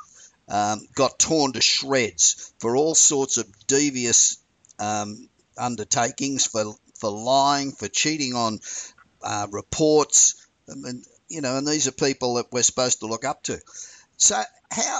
[0.50, 4.38] um, got torn to shreds for all sorts of devious
[4.80, 8.60] um, undertakings, for for lying, for cheating on
[9.23, 13.43] uh, reports, and you know, and these are people that we're supposed to look up
[13.43, 13.60] to.
[14.17, 14.99] So how?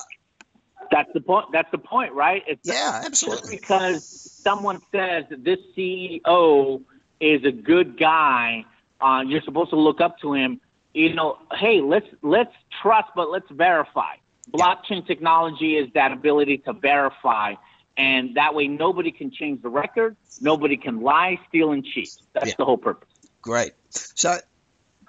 [0.92, 1.48] That's the point.
[1.52, 2.44] That's the point, right?
[2.48, 3.58] It's yeah, absolutely.
[3.58, 6.82] Just because someone says that this CEO
[7.20, 8.64] is a good guy,
[9.02, 10.62] uh, you're supposed to look up to him
[10.98, 14.16] you know, hey, let's let's trust, but let's verify.
[14.52, 17.54] Blockchain technology is that ability to verify,
[17.96, 22.10] and that way nobody can change the record, nobody can lie, steal, and cheat.
[22.34, 22.54] That's yeah.
[22.58, 23.10] the whole purpose.
[23.48, 23.72] Great.
[23.92, 24.38] So,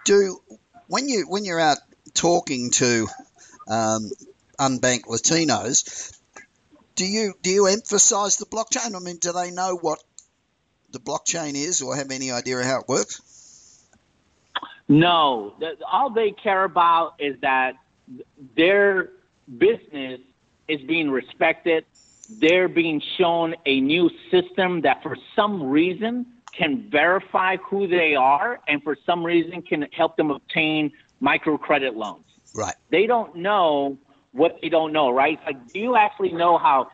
[0.04, 0.40] do
[0.86, 1.78] when you when you're out
[2.14, 3.08] talking to
[3.66, 4.08] um,
[4.60, 6.16] unbanked Latinos,
[6.94, 8.94] do you do you emphasize the blockchain?
[8.94, 9.98] I mean, do they know what
[10.92, 13.20] the blockchain is, or have any idea how it works?
[14.86, 15.54] No,
[15.90, 17.74] all they care about is that
[18.54, 19.10] their
[19.58, 20.20] business
[20.68, 21.84] is being respected.
[22.30, 26.26] They're being shown a new system that, for some reason,
[26.58, 30.90] can verify who they are, and for some reason, can help them obtain
[31.22, 32.24] microcredit loans.
[32.54, 32.74] Right.
[32.90, 33.96] They don't know
[34.32, 35.38] what they don't know, right?
[35.46, 36.88] Like, do you actually know how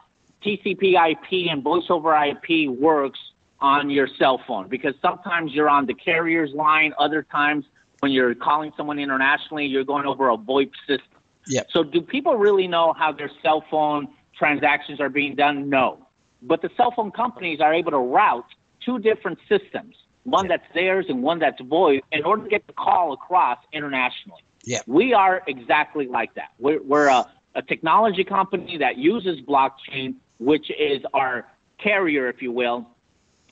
[0.44, 3.18] TCP/IP and Voice over IP works
[3.60, 4.68] on your cell phone?
[4.68, 7.64] Because sometimes you're on the carrier's line, other times
[8.00, 11.18] when you're calling someone internationally, you're going over a VoIP system.
[11.46, 11.62] Yeah.
[11.70, 15.70] So do people really know how their cell phone transactions are being done?
[15.70, 16.06] No.
[16.42, 18.44] But the cell phone companies are able to route
[18.84, 20.56] two different systems, one yeah.
[20.56, 24.42] that's theirs and one that's VoIP, in order to get the call across internationally.
[24.64, 24.80] Yeah.
[24.86, 26.50] We are exactly like that.
[26.58, 31.46] We're, we're a, a technology company that uses blockchain, which is our
[31.78, 32.88] carrier, if you will,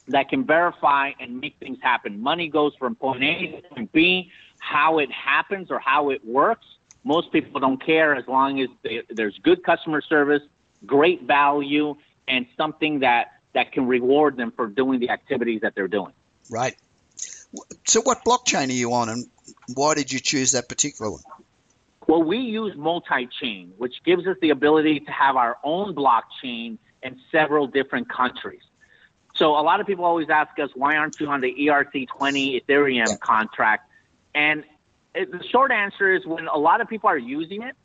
[0.08, 2.20] that can verify and make things happen.
[2.20, 4.30] Money goes from point A to point B.
[4.58, 6.66] How it happens or how it works,
[7.04, 10.42] most people don't care as long as they, there's good customer service,
[10.86, 11.96] great value,
[12.28, 16.12] and something that that can reward them for doing the activities that they're doing.
[16.50, 16.76] Right.
[17.86, 19.26] So, what blockchain are you on, and
[19.74, 21.22] why did you choose that particular one?
[22.06, 26.78] Well, we use multi chain, which gives us the ability to have our own blockchain
[27.02, 28.62] in several different countries.
[29.34, 33.08] So, a lot of people always ask us, why aren't you on the ERC20 Ethereum
[33.08, 33.16] yeah.
[33.20, 33.88] contract?
[34.34, 34.64] And
[35.14, 37.76] it, the short answer is when a lot of people are using it,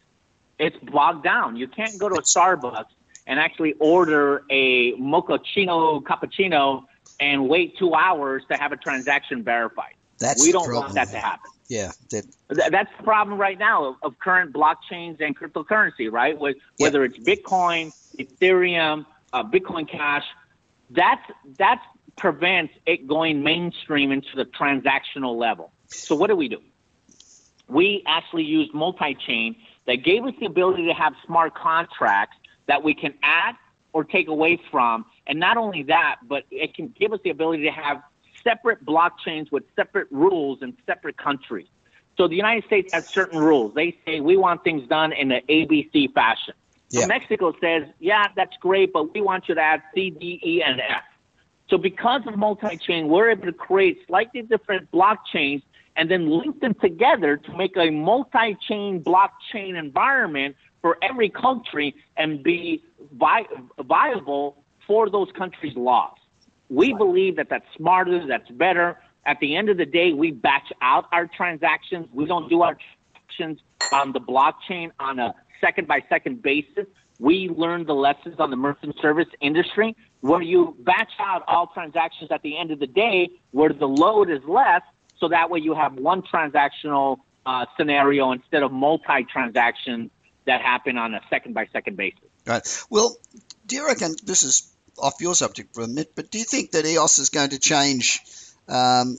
[0.60, 1.56] it's bogged down.
[1.58, 2.86] You can't go to a Starbucks
[3.28, 6.86] and actually order a mochaccino cappuccino
[7.20, 9.94] and wait two hours to have a transaction verified.
[10.18, 11.52] That's we don't want that to happen.
[11.68, 12.26] Yeah, that,
[12.72, 16.40] that's the problem right now of, of current blockchains and cryptocurrency, right?
[16.40, 16.86] With, yeah.
[16.86, 20.24] Whether it's Bitcoin, Ethereum, uh, Bitcoin Cash,
[20.90, 21.22] that's
[21.58, 21.84] that
[22.16, 25.72] prevents it going mainstream into the transactional level.
[25.88, 26.62] So what do we do?
[27.68, 32.38] We actually used multi-chain that gave us the ability to have smart contracts
[32.68, 33.56] that we can add
[33.94, 35.06] or take away from.
[35.26, 38.02] And not only that, but it can give us the ability to have
[38.44, 41.68] separate blockchains with separate rules in separate countries.
[42.18, 43.74] So the United States has certain rules.
[43.76, 46.54] They say we want things done in an ABC fashion.
[46.90, 47.02] Yeah.
[47.02, 50.64] So Mexico says, yeah, that's great, but we want you to add C, D, E,
[50.64, 51.04] and F.
[51.70, 55.62] So because of multi-chain, we're able to create slightly different blockchains
[55.96, 62.44] and then link them together to make a multi-chain blockchain environment for every country and
[62.44, 63.48] be vi-
[63.80, 66.18] viable for those countries' laws.
[66.70, 68.98] We believe that that's smarter, that's better.
[69.26, 72.08] At the end of the day, we batch out our transactions.
[72.14, 72.78] We don't do our
[73.36, 73.60] transactions
[73.94, 76.86] on the blockchain on a second by second basis.
[77.20, 82.32] We learned the lessons on the merchant service industry where you batch out all transactions
[82.32, 84.82] at the end of the day where the load is less.
[85.20, 90.12] So that way you have one transactional uh, scenario instead of multi transactions
[90.48, 92.20] that happen on a second by second basis.
[92.46, 92.86] Right.
[92.90, 93.16] Well,
[93.66, 96.72] do you reckon this is off your subject for a minute, but do you think
[96.72, 98.22] that EOS is going to change,
[98.68, 99.18] um,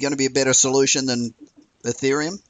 [0.00, 1.34] going to be a better solution than
[1.84, 2.42] Ethereum?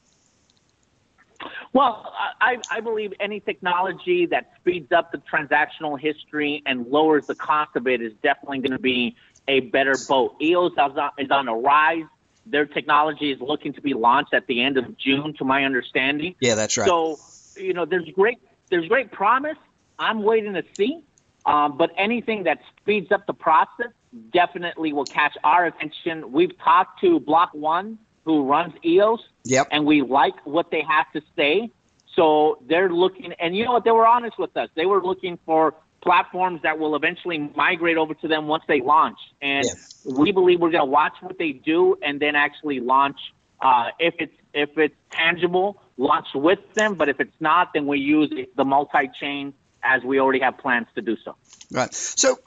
[1.73, 7.35] Well, I, I, believe any technology that speeds up the transactional history and lowers the
[7.35, 9.15] cost of it is definitely going to be
[9.47, 10.37] a better boat.
[10.41, 10.73] EOS
[11.19, 12.05] is on a rise.
[12.47, 16.35] Their technology is looking to be launched at the end of June, to my understanding.
[16.41, 16.87] Yeah, that's right.
[16.87, 17.19] So,
[17.57, 18.39] you know, there's great
[18.71, 19.57] there's great promise.
[19.99, 21.03] I'm waiting to see.
[21.47, 23.93] Um, but anything that speeds up the process
[24.33, 26.33] definitely will catch our attention.
[26.33, 29.69] We've talked to Block.one, who runs EOS, yep.
[29.71, 31.71] and we like what they have to say.
[32.17, 33.85] So they're looking, and you know what?
[33.85, 34.71] They were honest with us.
[34.75, 39.19] They were looking for platforms that will eventually migrate over to them once they launch.
[39.41, 40.05] And yes.
[40.05, 43.19] we believe we're going to watch what they do and then actually launch.
[43.61, 46.95] Uh, if it's if it's tangible, launch with them.
[46.95, 51.03] But if it's not, then we use the multi-chain as we already have plans to
[51.03, 51.37] do so.
[51.71, 51.93] Right.
[51.93, 52.39] So,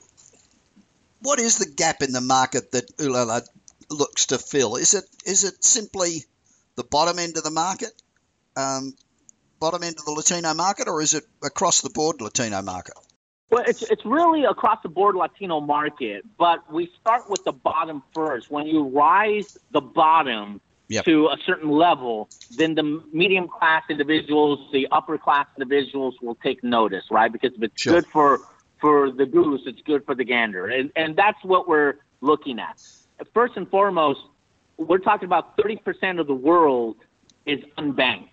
[1.22, 3.48] what is the gap in the market that Uulala
[3.90, 4.76] looks to fill?
[4.76, 6.26] Is it is it simply
[6.76, 7.92] the bottom end of the market,
[8.56, 8.94] um,
[9.60, 12.96] bottom end of the Latino market, or is it across the board Latino market?
[13.50, 18.04] Well, it's it's really across the board Latino market, but we start with the bottom
[18.14, 18.52] first.
[18.52, 21.06] When you rise the bottom, yep.
[21.06, 26.64] to a certain level, then the medium class individuals, the upper class individuals will take
[26.64, 27.32] notice, right?
[27.32, 27.94] Because if it's sure.
[27.94, 28.40] good for
[28.82, 32.82] for the goose, it's good for the gander, and and that's what we're looking at.
[33.34, 34.20] First and foremost,
[34.78, 36.98] we're talking about 30% of the world
[37.46, 38.30] is unbanked.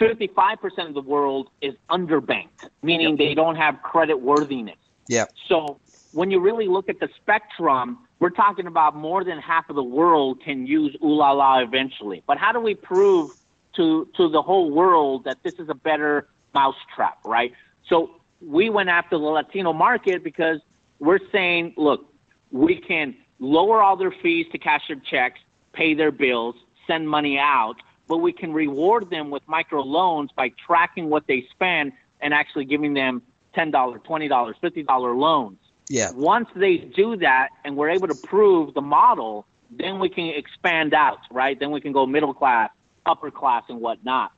[0.00, 3.18] 55% of the world is underbanked, meaning yep.
[3.18, 4.76] they don't have credit worthiness.
[5.08, 5.26] Yeah.
[5.46, 5.78] So
[6.12, 9.82] when you really look at the spectrum, we're talking about more than half of the
[9.82, 12.22] world can use Uulala eventually.
[12.26, 13.32] But how do we prove
[13.76, 17.52] to to the whole world that this is a better mousetrap, right?
[17.88, 20.60] So we went after the Latino market because
[21.00, 22.12] we're saying, look,
[22.50, 25.40] we can lower all their fees to cash their checks,
[25.72, 26.54] pay their bills,
[26.86, 31.46] send money out, but we can reward them with micro loans by tracking what they
[31.50, 33.22] spend and actually giving them
[33.56, 35.58] $10, $20, $50 loans.
[35.88, 36.10] Yeah.
[36.12, 40.94] Once they do that and we're able to prove the model, then we can expand
[40.94, 41.58] out, right?
[41.58, 42.70] Then we can go middle class,
[43.06, 44.32] upper class, and whatnot.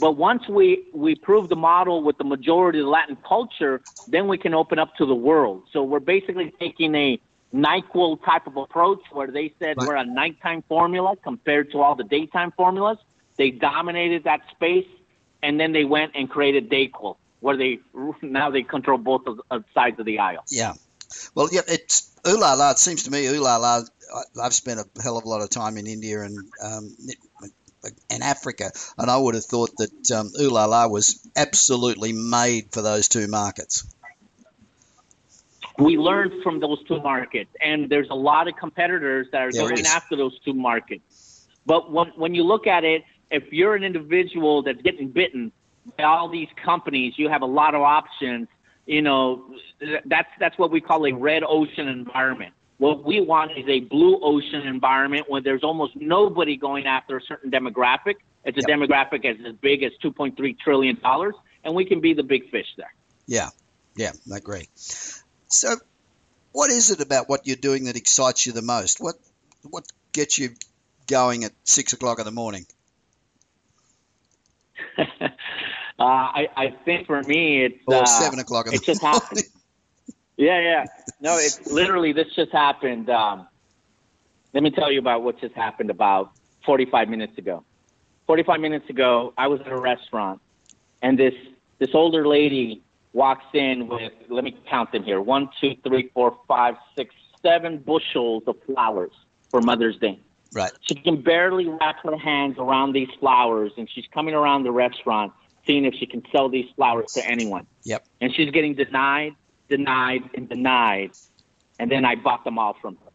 [0.00, 4.38] But once we, we prove the model with the majority of Latin culture, then we
[4.38, 5.64] can open up to the world.
[5.72, 7.20] So we're basically taking a
[7.54, 12.04] NyQuil type of approach where they said we're a nighttime formula compared to all the
[12.04, 12.98] daytime formulas.
[13.36, 14.86] They dominated that space,
[15.42, 17.80] and then they went and created DayQuil, where they
[18.22, 20.44] now they control both of, sides of the aisle.
[20.48, 20.74] Yeah.
[21.34, 22.72] Well, yeah, it's Uulala.
[22.72, 23.82] It seems to me ooh la la.
[24.42, 26.96] I've spent a hell of a lot of time in India and um,
[28.10, 33.08] in Africa, and I would have thought that um, Uulala was absolutely made for those
[33.08, 33.84] two markets.
[35.78, 39.86] We learned from those two markets, and there's a lot of competitors that are going
[39.86, 41.46] after those two markets.
[41.64, 45.50] But when, when you look at it, if you're an individual that's getting bitten
[45.96, 48.48] by all these companies, you have a lot of options.
[48.86, 49.54] You know,
[50.06, 52.54] that's that's what we call a red ocean environment.
[52.78, 57.20] What we want is a blue ocean environment where there's almost nobody going after a
[57.22, 58.16] certain demographic.
[58.44, 58.70] It's a Yep.
[58.70, 62.66] demographic as, as big as 2.3 trillion dollars, and we can be the big fish
[62.76, 62.92] there.
[63.26, 63.50] Yeah,
[63.96, 64.68] yeah, I agree.
[64.74, 65.76] So,
[66.52, 68.98] what is it about what you're doing that excites you the most?
[69.00, 69.16] What
[69.62, 70.50] what gets you
[71.06, 72.66] going at six o'clock in the morning?
[74.98, 75.28] uh,
[76.04, 79.42] I, I think for me, it's Or uh, seven o'clock it just happened.
[80.38, 80.86] Yeah, yeah.
[81.20, 83.10] No, it's literally this just happened.
[83.10, 83.46] Um,
[84.52, 86.32] let me tell you about what just happened about
[86.64, 87.64] 45 minutes ago.
[88.26, 90.40] 45 minutes ago, I was at a restaurant,
[91.02, 91.34] and this
[91.78, 92.82] this older lady
[93.12, 97.78] walks in with let me count them here one, two, three, four, five, six, seven
[97.78, 99.12] bushels of flowers
[99.50, 100.18] for Mother's Day.
[100.54, 100.72] Right.
[100.82, 105.32] She can barely wrap her hands around these flowers, and she's coming around the restaurant
[105.66, 107.66] seeing if she can sell these flowers to anyone.
[107.84, 108.06] Yep.
[108.20, 109.34] And she's getting denied,
[109.68, 111.12] denied, and denied.
[111.78, 113.10] And then I bought them all from her.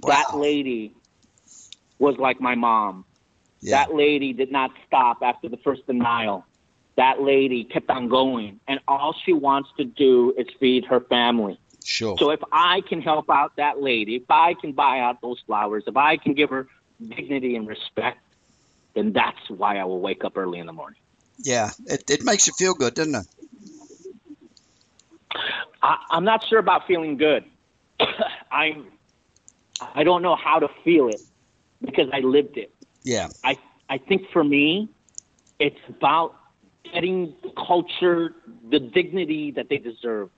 [0.00, 0.10] Wow.
[0.10, 0.94] That lady
[1.98, 3.04] was like my mom.
[3.60, 3.84] Yeah.
[3.84, 6.44] That lady did not stop after the first denial.
[6.96, 11.58] That lady kept on going, and all she wants to do is feed her family.
[11.84, 12.16] Sure.
[12.18, 15.84] So if I can help out that lady, if I can buy out those flowers,
[15.86, 16.66] if I can give her
[17.00, 18.18] dignity and respect,
[18.94, 21.00] then that's why I will wake up early in the morning.
[21.44, 21.70] Yeah.
[21.86, 23.26] It, it makes you feel good, doesn't it?
[25.82, 27.44] I, I'm not sure about feeling good.
[28.52, 28.86] I'm
[29.80, 31.20] I don't know how to feel it
[31.80, 32.72] because I lived it.
[33.04, 33.28] Yeah.
[33.44, 33.56] I
[33.88, 34.88] I think for me,
[35.58, 36.34] it's about
[36.92, 38.34] getting the culture
[38.70, 40.30] the dignity that they deserve.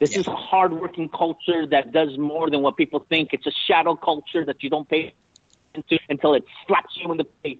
[0.00, 0.20] This Yeah.
[0.20, 3.30] is a hardworking culture that does more than what people think.
[3.32, 5.14] It's a shadow culture that you don't pay
[5.74, 7.58] attention to until it slaps you in the face.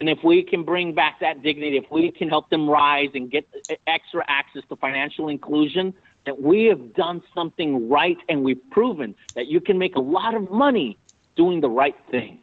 [0.00, 3.30] And if we can bring back that dignity, if we can help them rise and
[3.30, 3.46] get
[3.86, 5.92] extra access to financial inclusion,
[6.24, 10.34] that we have done something right and we've proven that you can make a lot
[10.34, 10.98] of money
[11.36, 12.40] doing the right thing.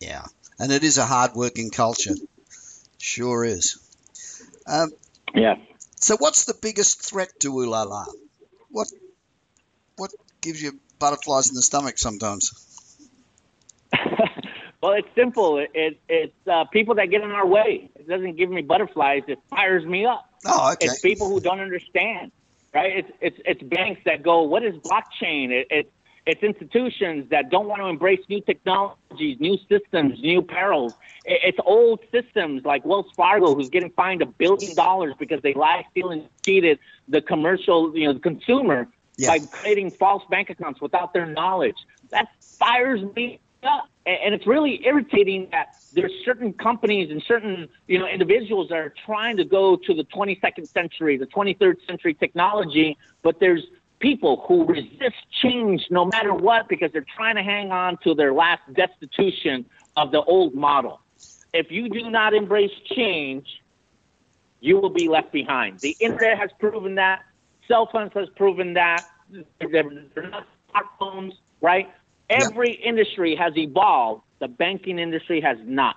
[0.00, 0.24] Yeah.
[0.58, 2.14] And it is a hard-working culture.
[2.98, 3.78] Sure is.
[4.66, 4.90] Um,
[5.34, 5.56] Yeah.
[6.00, 8.06] so, what's the biggest threat to Uulala?
[8.70, 8.88] What
[9.96, 12.52] what gives you butterflies in the stomach sometimes?
[14.82, 15.58] Well, it's simple.
[15.58, 17.90] It, it, it's uh, people that get in our way.
[17.96, 19.22] It doesn't give me butterflies.
[19.28, 20.26] It fires me up.
[20.46, 20.86] Oh, okay.
[20.86, 22.32] It's people who don't understand,
[22.72, 22.98] right?
[22.98, 25.92] It's it's it's banks that go, "What is blockchain?" It, it
[26.26, 30.94] it's institutions that don't want to embrace new technologies, new systems, new perils.
[31.26, 35.52] It, it's old systems like Wells Fargo, who's getting fined a billion dollars because they
[35.52, 36.78] lied, steal, and cheated
[37.08, 39.28] the commercial, you know, the consumer Yeah.
[39.28, 41.76] by creating false bank accounts without their knowledge.
[42.10, 42.28] That
[42.58, 48.06] fires me up, and, it's really irritating that there's certain companies and certain you know
[48.06, 53.40] individuals that are trying to go to the 22nd century, the 23rd century technology, but
[53.40, 53.64] there's
[53.98, 58.32] people who resist change no matter what because they're trying to hang on to their
[58.32, 59.64] last destitution
[59.96, 61.00] of the old model.
[61.52, 63.46] If you do not embrace change,
[64.60, 65.80] you will be left behind.
[65.80, 67.24] The internet has proven that.
[67.66, 69.04] Cell phones has proven that.
[69.60, 71.88] They're not smartphones, right?
[72.30, 74.22] Every industry has evolved.
[74.38, 75.96] The banking industry has not.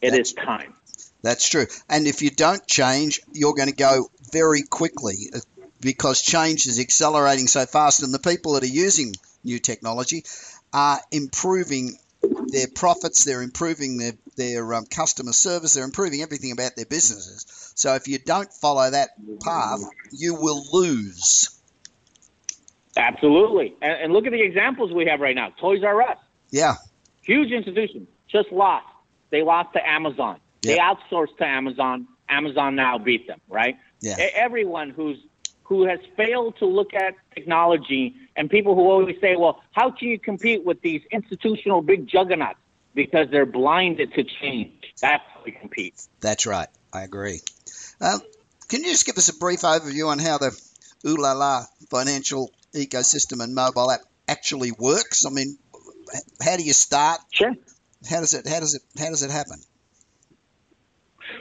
[0.00, 0.74] It That's- is time.
[1.22, 1.66] That's true.
[1.88, 5.40] And if you don't change, you're going to go very quickly uh,
[5.80, 10.24] because change is accelerating so fast, and the people that are using new technology
[10.72, 11.98] are improving
[12.48, 17.72] their profits, they're improving their, their um, customer service, they're improving everything about their businesses.
[17.74, 19.80] So if you don't follow that path,
[20.12, 21.55] you will lose.
[22.96, 23.74] Absolutely.
[23.82, 25.50] And, and look at the examples we have right now.
[25.60, 26.18] Toys R Us,
[26.50, 26.74] Yeah,
[27.22, 28.86] huge institution, just lost.
[29.30, 30.40] They lost to Amazon.
[30.62, 32.08] They outsourced to Amazon.
[32.28, 33.76] Amazon now beat them, right?
[34.00, 35.18] yeah, Everyone who's
[35.62, 40.08] who has failed to look at technology and people who always say, well, how can
[40.08, 42.58] you compete with these institutional big juggernauts?
[42.94, 44.72] Because they're blinded to change.
[45.00, 45.94] That's how we compete.
[46.20, 46.68] that's right.
[46.92, 47.40] I agree.
[48.00, 48.20] Um,
[48.68, 50.50] can you just give us a brief overview on how the
[51.04, 55.24] Uulala financial ecosystem and mobile app actually works?
[55.26, 55.58] I mean,
[56.42, 57.20] how do you start?
[57.32, 57.54] Sure.
[58.08, 58.46] How does it?
[58.46, 58.82] How does it?
[58.98, 59.58] How does it happen?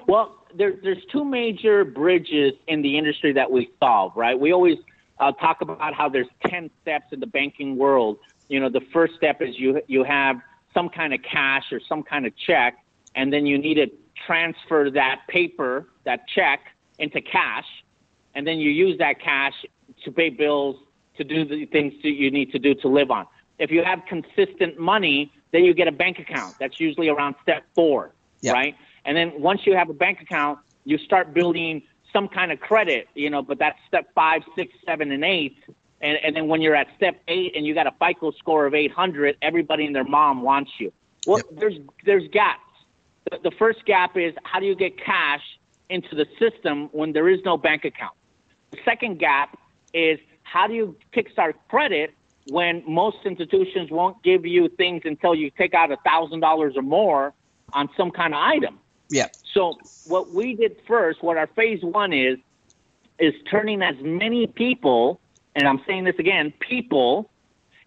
[0.07, 4.39] Well, there, there's two major bridges in the industry that we solve, right?
[4.39, 4.77] We always
[5.19, 8.17] uh, talk about how there's 10 steps in the banking world.
[8.47, 10.39] You know, the first step is you, you have
[10.73, 12.77] some kind of cash or some kind of check,
[13.15, 13.88] and then you need to
[14.27, 16.59] transfer that paper, that check,
[16.99, 17.65] into cash,
[18.33, 19.53] and then you use that cash
[20.03, 20.77] to pay bills,
[21.18, 23.26] to do the things that you need to do to live on.
[23.59, 26.55] If you have consistent money, then you get a bank account.
[26.59, 28.53] That's usually around step four, Yep.
[28.53, 28.76] right?
[29.05, 33.07] And then once you have a bank account, you start building some kind of credit,
[33.16, 35.57] you know, but that's step five, six, seven, and eight.
[36.01, 38.74] And, and then when you're at step eight and you got a FICO score of
[38.74, 40.91] 800, everybody and their mom wants you.
[41.26, 41.59] Well, Yep.
[41.59, 42.59] there's there's gaps.
[43.32, 45.41] The, the first gap is how do you get cash
[45.89, 48.13] into the system when there is no bank account?
[48.72, 49.57] The second gap
[49.93, 52.14] is how do you kickstart credit
[52.48, 56.82] when most institutions won't give you things until you take out a thousand dollars or
[56.82, 57.34] more
[57.74, 58.80] on some kind of item.
[59.10, 59.28] Yeah.
[59.54, 59.78] So
[60.08, 62.38] what we did first, what our phase one is,
[63.20, 65.20] is turning as many people,
[65.56, 67.30] and I'm saying this again, people,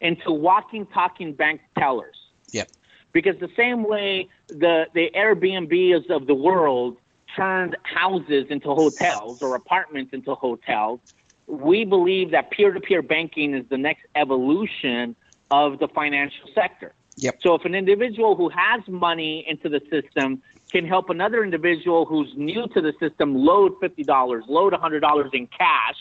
[0.01, 2.17] into walking, talking bank tellers.
[2.53, 2.71] Yep.
[3.13, 6.97] Because the same way the the Airbnbs of the world
[7.37, 11.01] turned houses into hotels or apartments into hotels,
[11.49, 15.17] we believe that peer-to-peer banking is the next evolution
[15.51, 16.93] of the financial sector.
[17.17, 17.39] Yep.
[17.43, 22.33] So if an individual who has money into the system can help another individual who's
[22.37, 25.97] new to the system load fifty dollars, load hundred dollars in cash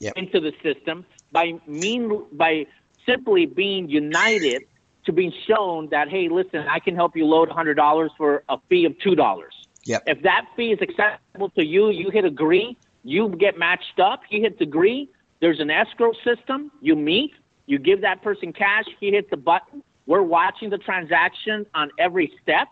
[0.00, 0.12] Yep.
[0.16, 2.66] into the system by mean by
[3.04, 4.62] simply being united
[5.04, 8.58] to being shown that hey, listen, I can help you load hundred dollars for a
[8.68, 9.54] fee of two dollars.
[9.84, 10.04] Yep.
[10.06, 12.76] If that fee is acceptable to you, you hit agree,
[13.08, 15.08] you get matched up, he hits agree.
[15.40, 16.70] There's an escrow system.
[16.82, 17.32] You meet,
[17.64, 19.82] you give that person cash, he hits the button.
[20.04, 22.68] We're watching the transaction on every step.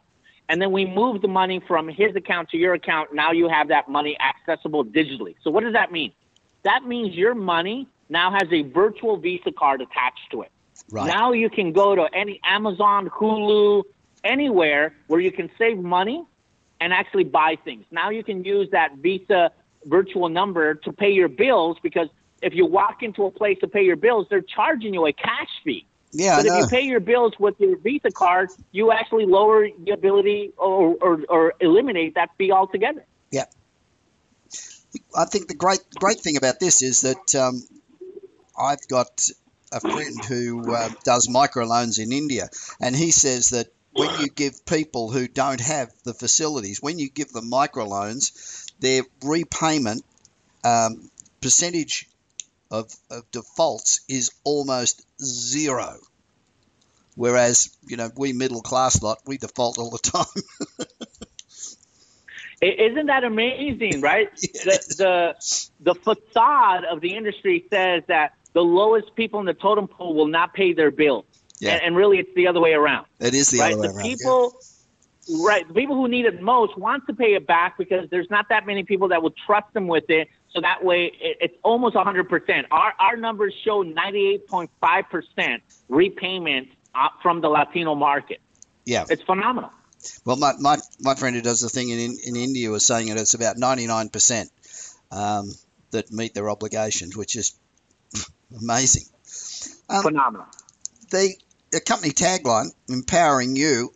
[0.50, 3.14] And then we move the money from his account to your account.
[3.14, 5.36] Now you have that money accessible digitally.
[5.42, 6.12] So what does that mean?
[6.64, 10.52] That means your money now has a virtual Visa card attached to it.
[10.90, 11.06] Right.
[11.06, 13.84] Now you can go to any Amazon, Hulu,
[14.22, 16.24] anywhere where you can save money
[16.80, 17.86] and actually buy things.
[17.90, 19.50] Now you can use that Visa
[19.86, 22.08] virtual number to pay your bills because
[22.42, 25.48] if you walk into a place to pay your bills, they're charging you a cash
[25.64, 25.86] fee.
[26.12, 29.68] yeah, I But if you pay your bills with your Visa card, you actually lower
[29.84, 33.04] the ability or, or, or eliminate that fee altogether.
[33.30, 33.44] Yeah.
[35.14, 37.62] I think the great great thing about this is that um,
[38.58, 39.28] I've got
[39.72, 42.48] a friend who uh, does microloans in India,
[42.80, 47.08] and he says that when you give people who don't have the facilities, when you
[47.08, 50.04] give them microloans, their repayment
[50.64, 51.10] um,
[51.40, 52.08] percentage
[52.70, 55.96] of, of defaults is almost zero.
[57.14, 60.42] Whereas, you know, we middle class lot, we default all the time.
[62.62, 64.34] Isn't that amazing, right?
[64.36, 69.86] the, the the facade of the industry says that the lowest people in the totem
[69.88, 71.26] pole will not pay their bill.
[71.58, 71.72] Yeah.
[71.74, 73.72] and, and really it's the other way around, It is the right?
[73.72, 74.06] other way the around.
[74.06, 74.75] yeah.
[75.28, 75.66] Right?
[75.66, 78.66] The people who need it most want to pay it back because there's not that
[78.66, 80.28] many people that will trust them with it.
[80.52, 82.64] So that way, it, it's almost 100%.
[82.70, 88.40] Our our numbers show 98.5% repayment uh, from the Latino market.
[88.84, 89.04] Yeah.
[89.08, 89.70] It's phenomenal.
[90.24, 93.18] Well, my, my, my friend who does the thing in, in India was saying that
[93.18, 94.46] it's about 99%
[95.10, 95.50] um,
[95.90, 97.58] that meet their obligations, which is
[98.60, 99.04] amazing.
[99.88, 100.46] Um, phenomenal.
[101.10, 101.34] The,
[101.72, 103.92] the company tagline, empowering you,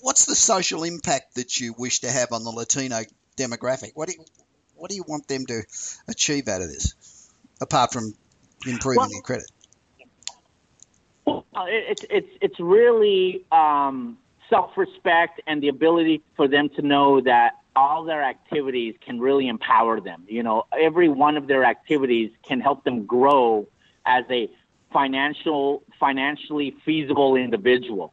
[0.00, 3.00] what's the social impact that you wish to have on the Latino
[3.36, 3.92] demographic?
[3.94, 4.24] What do you,
[4.74, 5.62] what do you want them to
[6.08, 6.94] achieve out of this,
[7.60, 8.14] apart from
[8.66, 9.50] improving Well- their credit?
[11.26, 14.16] Well, it's it's it's really um,
[14.48, 20.00] self-respect and the ability for them to know that all their activities can really empower
[20.00, 20.24] them.
[20.28, 23.66] You know, every one of their activities can help them grow
[24.06, 24.48] as a
[24.92, 28.12] financial financially feasible individual.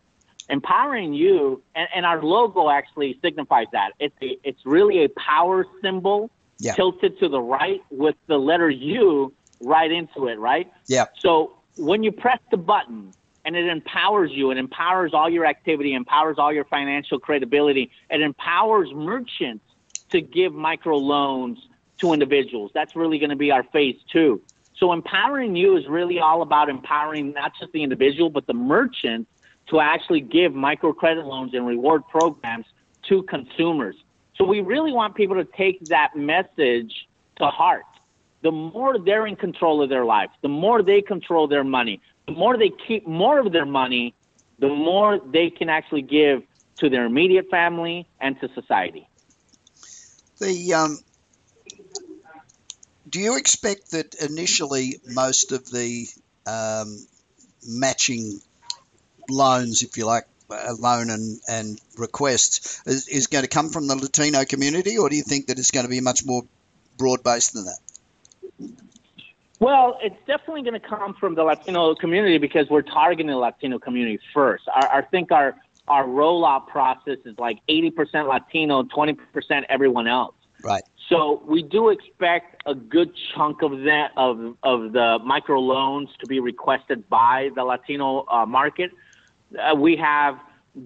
[0.50, 3.92] Empowering you, and, and our logo actually signifies that.
[4.00, 6.30] It's a, it's really a power symbol
[6.60, 6.74] Yeah.
[6.76, 10.72] tilted to the right with the letter U right into it, right?
[10.88, 11.06] Yeah.
[11.22, 13.14] So when you press the button
[13.46, 18.22] and it empowers you, it empowers all your activity, empowers all your financial credibility, it
[18.22, 19.66] empowers merchants
[20.12, 21.58] to give micro loans
[22.00, 22.72] to individuals.
[22.74, 24.42] That's really going to be our phase two.
[24.78, 29.28] So empowering you is really all about empowering not just the individual, but the merchant
[29.70, 32.66] to actually give microcredit loans and reward programs
[33.10, 33.96] to consumers.
[34.36, 37.08] So we really want people to take that message
[37.38, 37.84] to heart
[38.44, 42.34] the more they're in control of their life, the more they control their money, the
[42.34, 44.14] more they keep more of their money,
[44.60, 46.44] the more they can actually give
[46.78, 49.08] to their immediate family and to society.
[50.40, 51.00] The um,
[53.10, 56.08] do you expect that initially most of the
[56.46, 56.98] um,
[57.66, 58.40] matching
[59.30, 60.26] loans, if you like,
[60.80, 65.16] loan and, and requests, is, is going to come from the Latino community, or do
[65.16, 66.44] you think that it's going to be much more
[66.98, 67.80] broad based than that?
[69.60, 73.80] Well, it's definitely going to come from the Latino community because we're targeting the Latino
[73.80, 74.66] community first.
[74.68, 75.56] I, I think our
[75.88, 79.18] our rollout process is like 80% Latino, 20%
[79.68, 80.36] everyone else.
[80.64, 80.84] Right.
[81.10, 86.26] So we do expect a good chunk of that of of the micro loans to
[86.26, 88.92] be requested by the Latino uh, market.
[89.58, 90.40] Uh, we have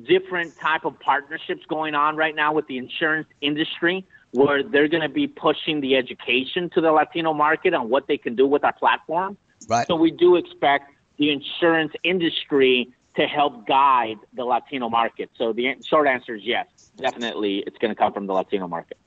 [0.03, 5.01] different type of partnerships going on right now with the insurance industry where they're going
[5.01, 8.63] to be pushing the education to the Latino market on what they can do with
[8.63, 9.37] our platform.
[9.69, 9.87] Right.
[9.87, 15.31] So we do expect the insurance industry to help guide the Latino market.
[15.37, 18.97] So the short answer is yes, definitely it's going to come from the Latino market.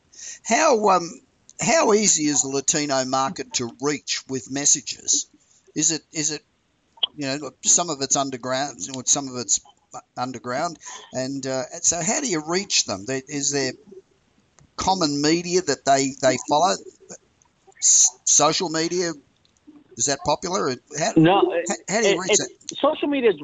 [0.45, 1.09] How um
[1.61, 5.29] how easy is the Latino market to reach with messages?
[5.77, 6.43] Is it is it
[7.17, 9.61] you know some of it's underground, some of it's
[10.17, 10.79] underground,
[11.13, 13.05] and uh, so how do you reach them?
[13.09, 13.73] Is there
[14.77, 16.75] common media that they they follow?
[17.81, 19.13] social media
[19.97, 20.71] is that popular?
[20.99, 22.51] How, no, how, how do you reach that?
[22.79, 23.41] Social media is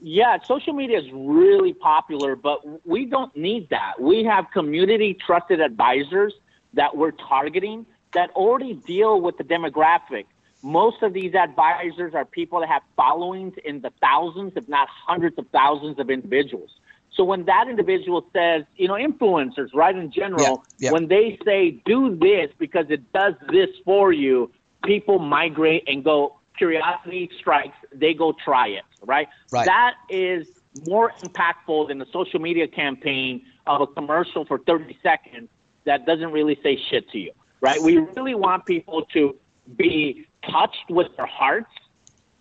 [0.00, 3.94] yeah, social media is really popular, but we don't need that.
[4.00, 6.34] We have community trusted advisors
[6.74, 10.26] that we're targeting that already deal with the demographic.
[10.62, 15.38] Most of these advisors are people that have followings in the thousands, if not hundreds
[15.38, 16.70] of thousands of individuals.
[17.14, 20.92] So when that individual says, you know, influencers, right, in general, yeah, yeah.
[20.92, 24.50] when they say, do this because it does this for you,
[24.84, 29.28] people migrate and go, curiosity strikes, they go try it, right?
[29.50, 29.66] right?
[29.66, 30.46] That is
[30.86, 35.48] more impactful than the social media campaign of a commercial for 30 seconds
[35.84, 37.80] that doesn't really say shit to you, right?
[37.80, 39.36] We really want people to
[39.76, 41.70] be touched with their hearts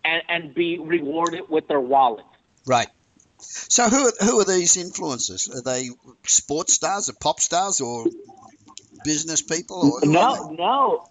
[0.03, 2.27] and, and be rewarded with their wallets.
[2.65, 2.87] Right.
[3.37, 5.53] So who who are these influencers?
[5.55, 5.89] Are they
[6.23, 8.05] sports stars or pop stars or
[9.03, 9.99] business people?
[10.01, 11.09] Or no, no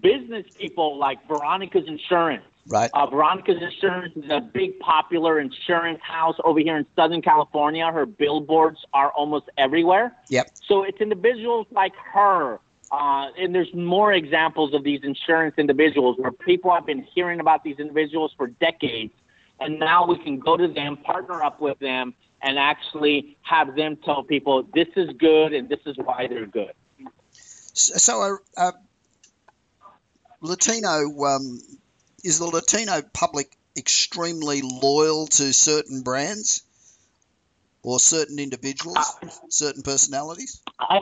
[0.00, 2.44] business people like Veronica's Insurance.
[2.68, 2.90] Right.
[2.92, 7.90] Uh, Veronica's Insurance is a big popular insurance house over here in Southern California.
[7.92, 10.12] Her billboards are almost everywhere.
[10.30, 10.50] Yep.
[10.66, 12.58] So it's individuals like her.
[12.96, 17.62] Uh, and there's more examples of these insurance individuals where people have been hearing about
[17.62, 19.12] these individuals for decades.
[19.60, 23.98] And now we can go to them, partner up with them, and actually have them
[24.02, 26.72] tell people this is good and this is why they're good.
[27.74, 28.72] So, uh,
[30.40, 31.60] Latino um,
[32.24, 36.62] is the Latino public extremely loyal to certain brands
[37.86, 40.60] or certain individuals, uh, certain personalities?
[40.80, 40.98] I,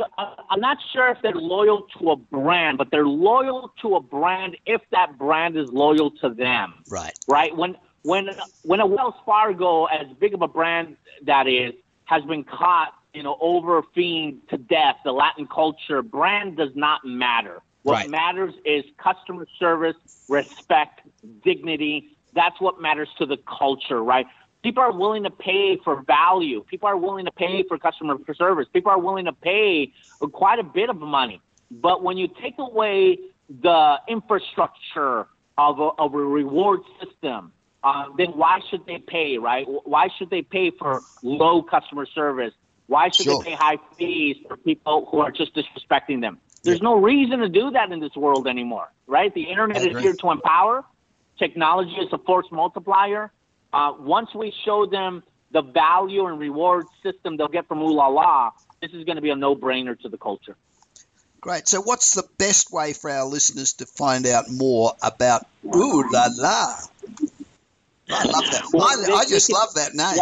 [0.51, 4.59] am not sure if they're loyal to a brand, but they're loyal to a brand
[4.67, 6.75] if that brand is loyal to them.
[6.91, 7.19] Right.
[7.27, 7.57] Right.
[7.57, 8.29] When when
[8.63, 11.73] when a Wells Fargo, as big of a brand that is,
[12.05, 17.63] has been caught, you know, overfeeding to death the Latin culture, brand does not matter.
[17.85, 18.11] What right.
[18.11, 19.97] matters is customer service,
[20.29, 21.01] respect,
[21.43, 22.11] dignity.
[22.35, 24.27] That's what matters to the culture, right?
[24.65, 26.65] People are willing to pay for value.
[26.65, 28.67] People are willing to pay for customer service.
[28.73, 29.93] People are willing to pay
[30.33, 31.43] quite a bit of money.
[31.71, 35.27] But when you take away the infrastructure
[35.59, 37.53] of a, of a reward system,
[37.83, 39.67] uh, then why should they pay, right?
[39.67, 42.55] Why should they pay for low customer service?
[42.87, 43.43] Why should sure.
[43.43, 46.39] they pay high fees for people who are just disrespecting them?
[46.63, 49.33] There's no reason to do that in this world anymore, right?
[49.35, 50.87] The internet is here to empower.
[51.39, 53.31] Technology is a force multiplier.
[53.75, 58.93] Uh, once we show them the value and reward system they'll get from Uulala, this
[58.93, 60.57] is going to be a no-brainer to the culture.
[61.41, 61.67] Great.
[61.67, 66.89] So, what's the best way for our listeners to find out more about Uulala?
[68.09, 68.63] I love that.
[68.73, 70.19] Well, I, they, I, just can, love that name.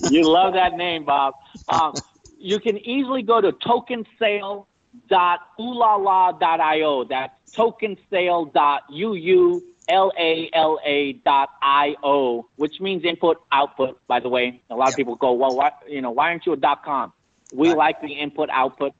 [0.00, 0.10] Yeah.
[0.10, 1.34] you love that name, Bob.
[1.68, 1.94] Um,
[2.38, 4.66] you can easily go to token sale
[5.08, 7.04] dot uulala.io.
[7.04, 14.00] That's tokensale.uulala dot io, which means input output.
[14.06, 16.52] By the way, a lot of people go, well, what, you know, why aren't you
[16.52, 17.12] a dot com?
[17.52, 17.76] We right.
[17.76, 18.92] like the input output.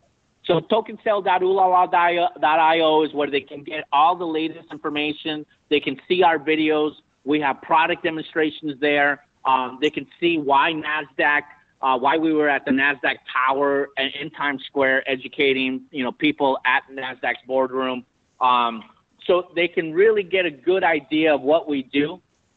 [0.45, 5.45] So tokensale.uulala.io is where they can get all the latest information.
[5.69, 6.93] They can see our videos.
[7.25, 9.27] We have product demonstrations there.
[9.45, 11.43] Um, they can see why NASDAQ
[11.81, 16.13] uh, why we were at the Nasdaq Tower and in Times Square, educating you know
[16.13, 18.05] people at Nasdaq's boardroom,
[18.41, 18.83] um,
[19.29, 22.15] so they can really get a good idea of what we do.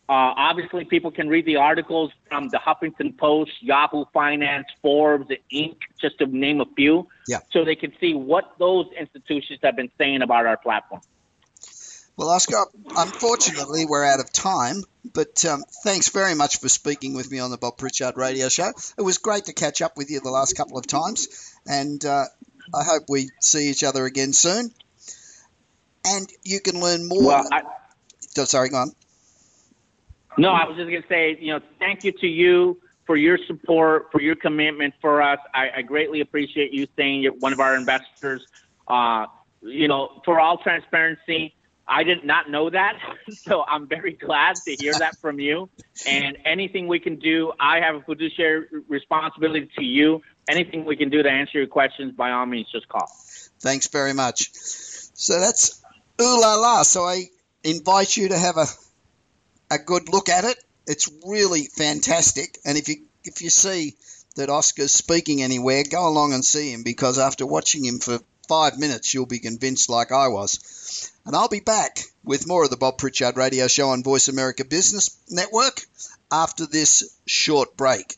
[0.10, 5.78] Uh, obviously, people can read the articles from the Huffington Post, Yahoo Finance, Forbes, Inc.,
[6.02, 7.08] just to name a few.
[7.28, 7.40] Yeah.
[7.52, 11.02] So they can see what those institutions have been saying about our platform.
[12.18, 12.66] Well, Oscar,
[12.98, 17.52] unfortunately, we're out of time, but um, thanks very much for speaking with me on
[17.52, 18.72] the Bob Pritchard radio show.
[18.98, 22.26] It was great to catch up with you the last couple of times, and uh,
[22.76, 24.72] I hope we see each other again soon.
[26.06, 27.24] And you can learn more.
[27.24, 27.64] Well, I,
[28.46, 28.92] sorry, go on.
[30.38, 33.38] No, I was just going to say, you know, thank you to you for your
[33.48, 35.40] support, for your commitment for us.
[35.54, 38.46] I, I greatly appreciate you saying you're one of our investors.
[38.88, 39.26] Uh,
[39.62, 41.54] you know, for all transparency,
[41.88, 42.98] I did not know that,
[43.30, 45.70] so I'm very glad to hear that from you.
[46.08, 50.22] And anything we can do, I have a fiduciary responsibility to you.
[50.50, 53.10] Anything we can do to answer your questions, by all means, just call.
[53.60, 54.52] Thanks very much.
[54.54, 55.81] So that's
[56.18, 56.84] Uulala.
[56.86, 57.30] So I
[57.64, 58.66] invite you to have a
[59.72, 60.58] a good look at it.
[60.86, 62.60] It's really fantastic.
[62.66, 63.96] And if you if you see
[64.36, 68.78] that Oscar's speaking anywhere, go along and see him because after watching him for five
[68.78, 71.12] minutes, you'll be convinced like I was.
[71.26, 74.66] And I'll be back with more of the Bob Pritchard Radio Show on Voice America
[74.66, 75.82] Business Network
[76.32, 78.18] after this short break.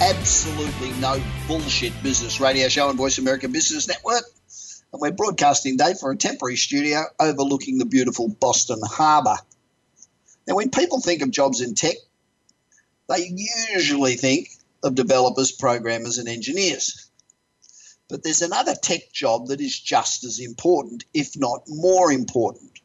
[0.00, 4.22] Absolutely no bullshit business radio show on Voice America Business Network.
[4.92, 9.36] And we're broadcasting today for a temporary studio overlooking the beautiful Boston Harbour.
[10.46, 11.96] Now, when people think of jobs in tech,
[13.08, 13.28] they
[13.74, 14.50] usually think
[14.84, 17.10] of developers, programmers, and engineers.
[18.08, 22.80] But there's another tech job that is just as important, if not more important,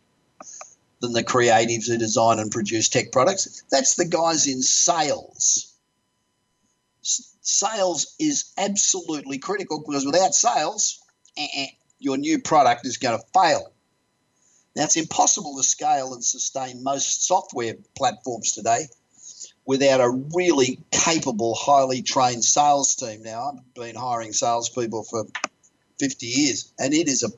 [0.99, 3.63] than the creatives who design and produce tech products.
[3.69, 5.72] That's the guys in sales.
[7.43, 10.99] Sales is absolutely critical because without sales,
[11.37, 11.67] eh, eh,
[11.99, 13.71] your new product is going to fail.
[14.75, 18.87] Now, it's impossible to scale and sustain most software platforms today
[19.65, 23.23] without a really capable, highly trained sales team.
[23.23, 25.25] Now, I've been hiring salespeople for
[25.99, 27.29] 50 years, and it is a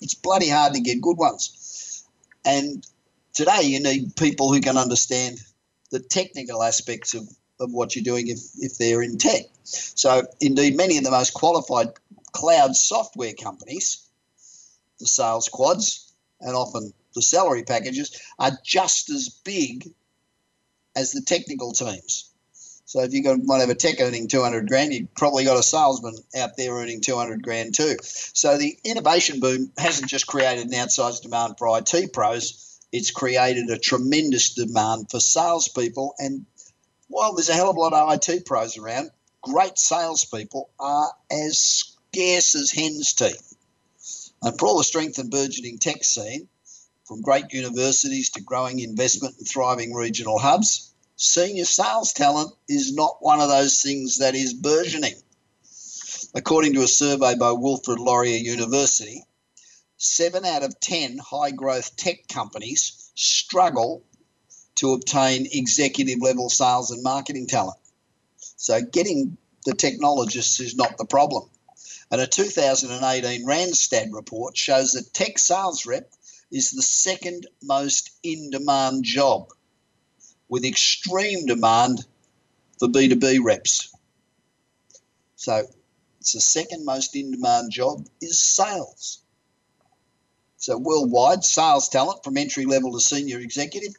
[0.00, 2.04] it's bloody hard to get good ones.
[2.44, 2.86] And
[3.32, 5.40] today, you need people who can understand
[5.90, 7.28] the technical aspects of,
[7.60, 9.42] of what you're doing if, if they're in tech.
[9.64, 11.88] So, indeed, many of the most qualified
[12.32, 14.08] cloud software companies,
[14.98, 19.88] the sales quads, and often the salary packages, are just as big
[20.96, 22.30] as the technical teams.
[22.86, 26.16] So if you might have a tech earning 200 grand, you've probably got a salesman
[26.36, 27.96] out there earning 200 grand too.
[28.02, 33.70] So the innovation boom hasn't just created an outsized demand for IT pros; it's created
[33.70, 36.14] a tremendous demand for salespeople.
[36.18, 36.46] And
[37.08, 39.10] while there's a hell of a lot of IT pros around,
[39.42, 43.54] great salespeople are as scarce as hen's teeth.
[44.42, 46.48] And for all the strength and burgeoning tech scene,
[47.04, 53.18] from great universities to growing investment and thriving regional hubs, senior sales talent is not
[53.20, 55.14] one of those things that is burgeoning.
[56.34, 59.24] According to a survey by Wilfrid Laurier University,
[59.98, 64.02] seven out of 10 high growth tech companies struggle
[64.76, 67.78] to obtain executive level sales and marketing talent.
[68.56, 71.48] So, getting the technologists is not the problem.
[72.10, 76.12] And a 2018 Randstad report shows that tech sales rep
[76.50, 79.48] is the second most in demand job
[80.48, 82.04] with extreme demand
[82.78, 83.92] for B2B reps.
[85.36, 85.66] So
[86.20, 89.22] it's the second most in demand job is sales.
[90.56, 93.94] So worldwide, sales talent from entry level to senior executive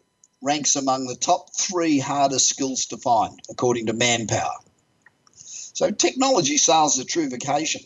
[0.46, 4.60] ranks among the top three hardest skills to find, according to Manpower.
[5.34, 7.82] So technology sales is a true vocation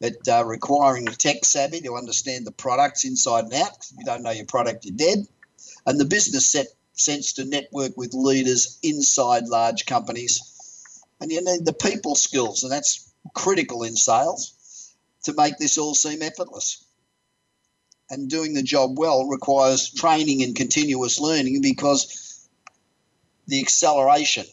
[0.00, 3.78] but uh, requiring the tech savvy to understand the products inside and out.
[3.90, 5.26] If you don't know your product, you're dead.
[5.86, 11.02] And the business set, sense to network with leaders inside large companies.
[11.20, 14.92] And you need the people skills, and that's critical in sales
[15.24, 16.83] to make this all seem effortless.
[18.10, 22.48] And doing the job well requires training and continuous learning because
[23.46, 24.44] the acceleration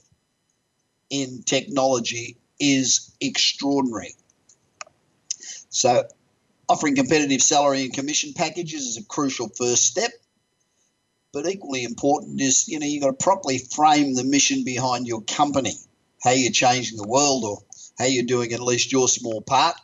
[1.09, 4.15] in technology is extraordinary.
[5.69, 6.03] So,
[6.69, 10.11] offering competitive salary and commission packages is a crucial first step.
[11.33, 15.21] But equally important is, you know, you've got to properly frame the mission behind your
[15.21, 15.73] company,
[16.23, 17.59] how you're changing the world or
[17.97, 19.75] how you're doing at least your small part.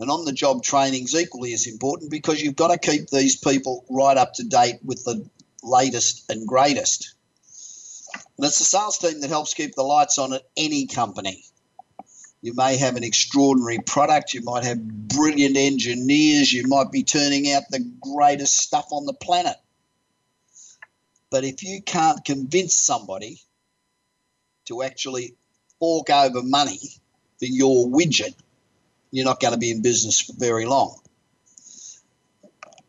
[0.00, 3.36] And on the job training is equally as important because you've got to keep these
[3.36, 5.28] people right up to date with the
[5.62, 7.14] latest and greatest.
[8.38, 11.44] And it's the sales team that helps keep the lights on at any company.
[12.40, 14.32] You may have an extraordinary product.
[14.32, 16.50] You might have brilliant engineers.
[16.50, 19.56] You might be turning out the greatest stuff on the planet.
[21.30, 23.42] But if you can't convince somebody
[24.64, 25.34] to actually
[25.78, 26.80] fork over money
[27.38, 28.34] for your widget,
[29.10, 30.98] you're not going to be in business for very long.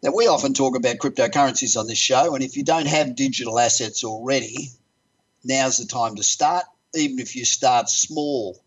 [0.03, 3.59] Now, we often talk about cryptocurrencies on this show, and if you don't have digital
[3.59, 4.72] assets already,
[5.43, 6.65] now's the time to start,
[6.95, 8.59] even if you start small.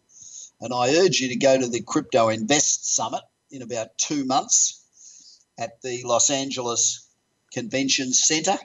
[0.60, 5.40] And I urge you to go to the Crypto Invest Summit in about two months
[5.58, 7.08] at the Los Angeles
[7.52, 8.56] Convention Center.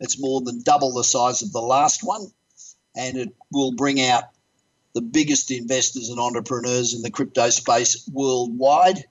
[0.00, 2.32] It's more than double the size of the last one,
[2.96, 4.24] and it will bring out
[4.94, 9.04] the biggest investors and entrepreneurs in the crypto space worldwide.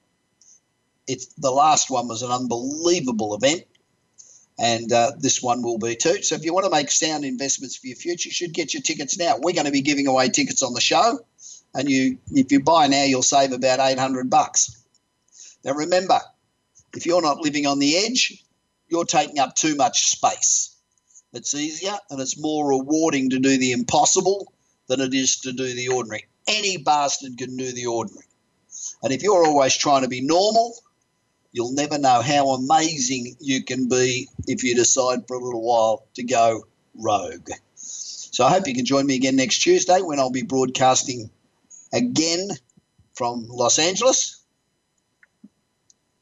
[1.08, 3.64] It's the last one was an unbelievable event,
[4.58, 6.24] and uh, this one will be too.
[6.24, 8.82] So if you want to make sound investments for your future, you should get your
[8.82, 9.36] tickets now.
[9.38, 11.20] We're going to be giving away tickets on the show,
[11.74, 14.82] and you if you buy now, you'll save about eight hundred bucks.
[15.66, 16.20] Now remember,
[16.96, 18.46] if you're not living on the edge,
[18.88, 20.78] you're taking up too much space.
[21.34, 24.53] It's easier and it's more rewarding to do the impossible
[24.88, 26.26] than it is to do the ordinary.
[26.48, 28.26] Any bastard can do the ordinary.
[29.02, 30.76] And if you're always trying to be normal,
[31.52, 36.06] you'll never know how amazing you can be if you decide for a little while
[36.16, 36.64] to go
[36.96, 37.50] rogue.
[37.76, 41.30] So I hope you can join me again next Tuesday when I'll be broadcasting
[41.94, 42.50] again
[43.14, 44.42] from Los Angeles.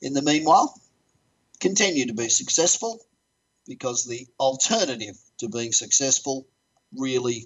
[0.02, 0.74] In the meanwhile,
[1.60, 3.00] continue to be successful
[3.66, 6.46] because the alternative to being successful
[6.98, 7.46] really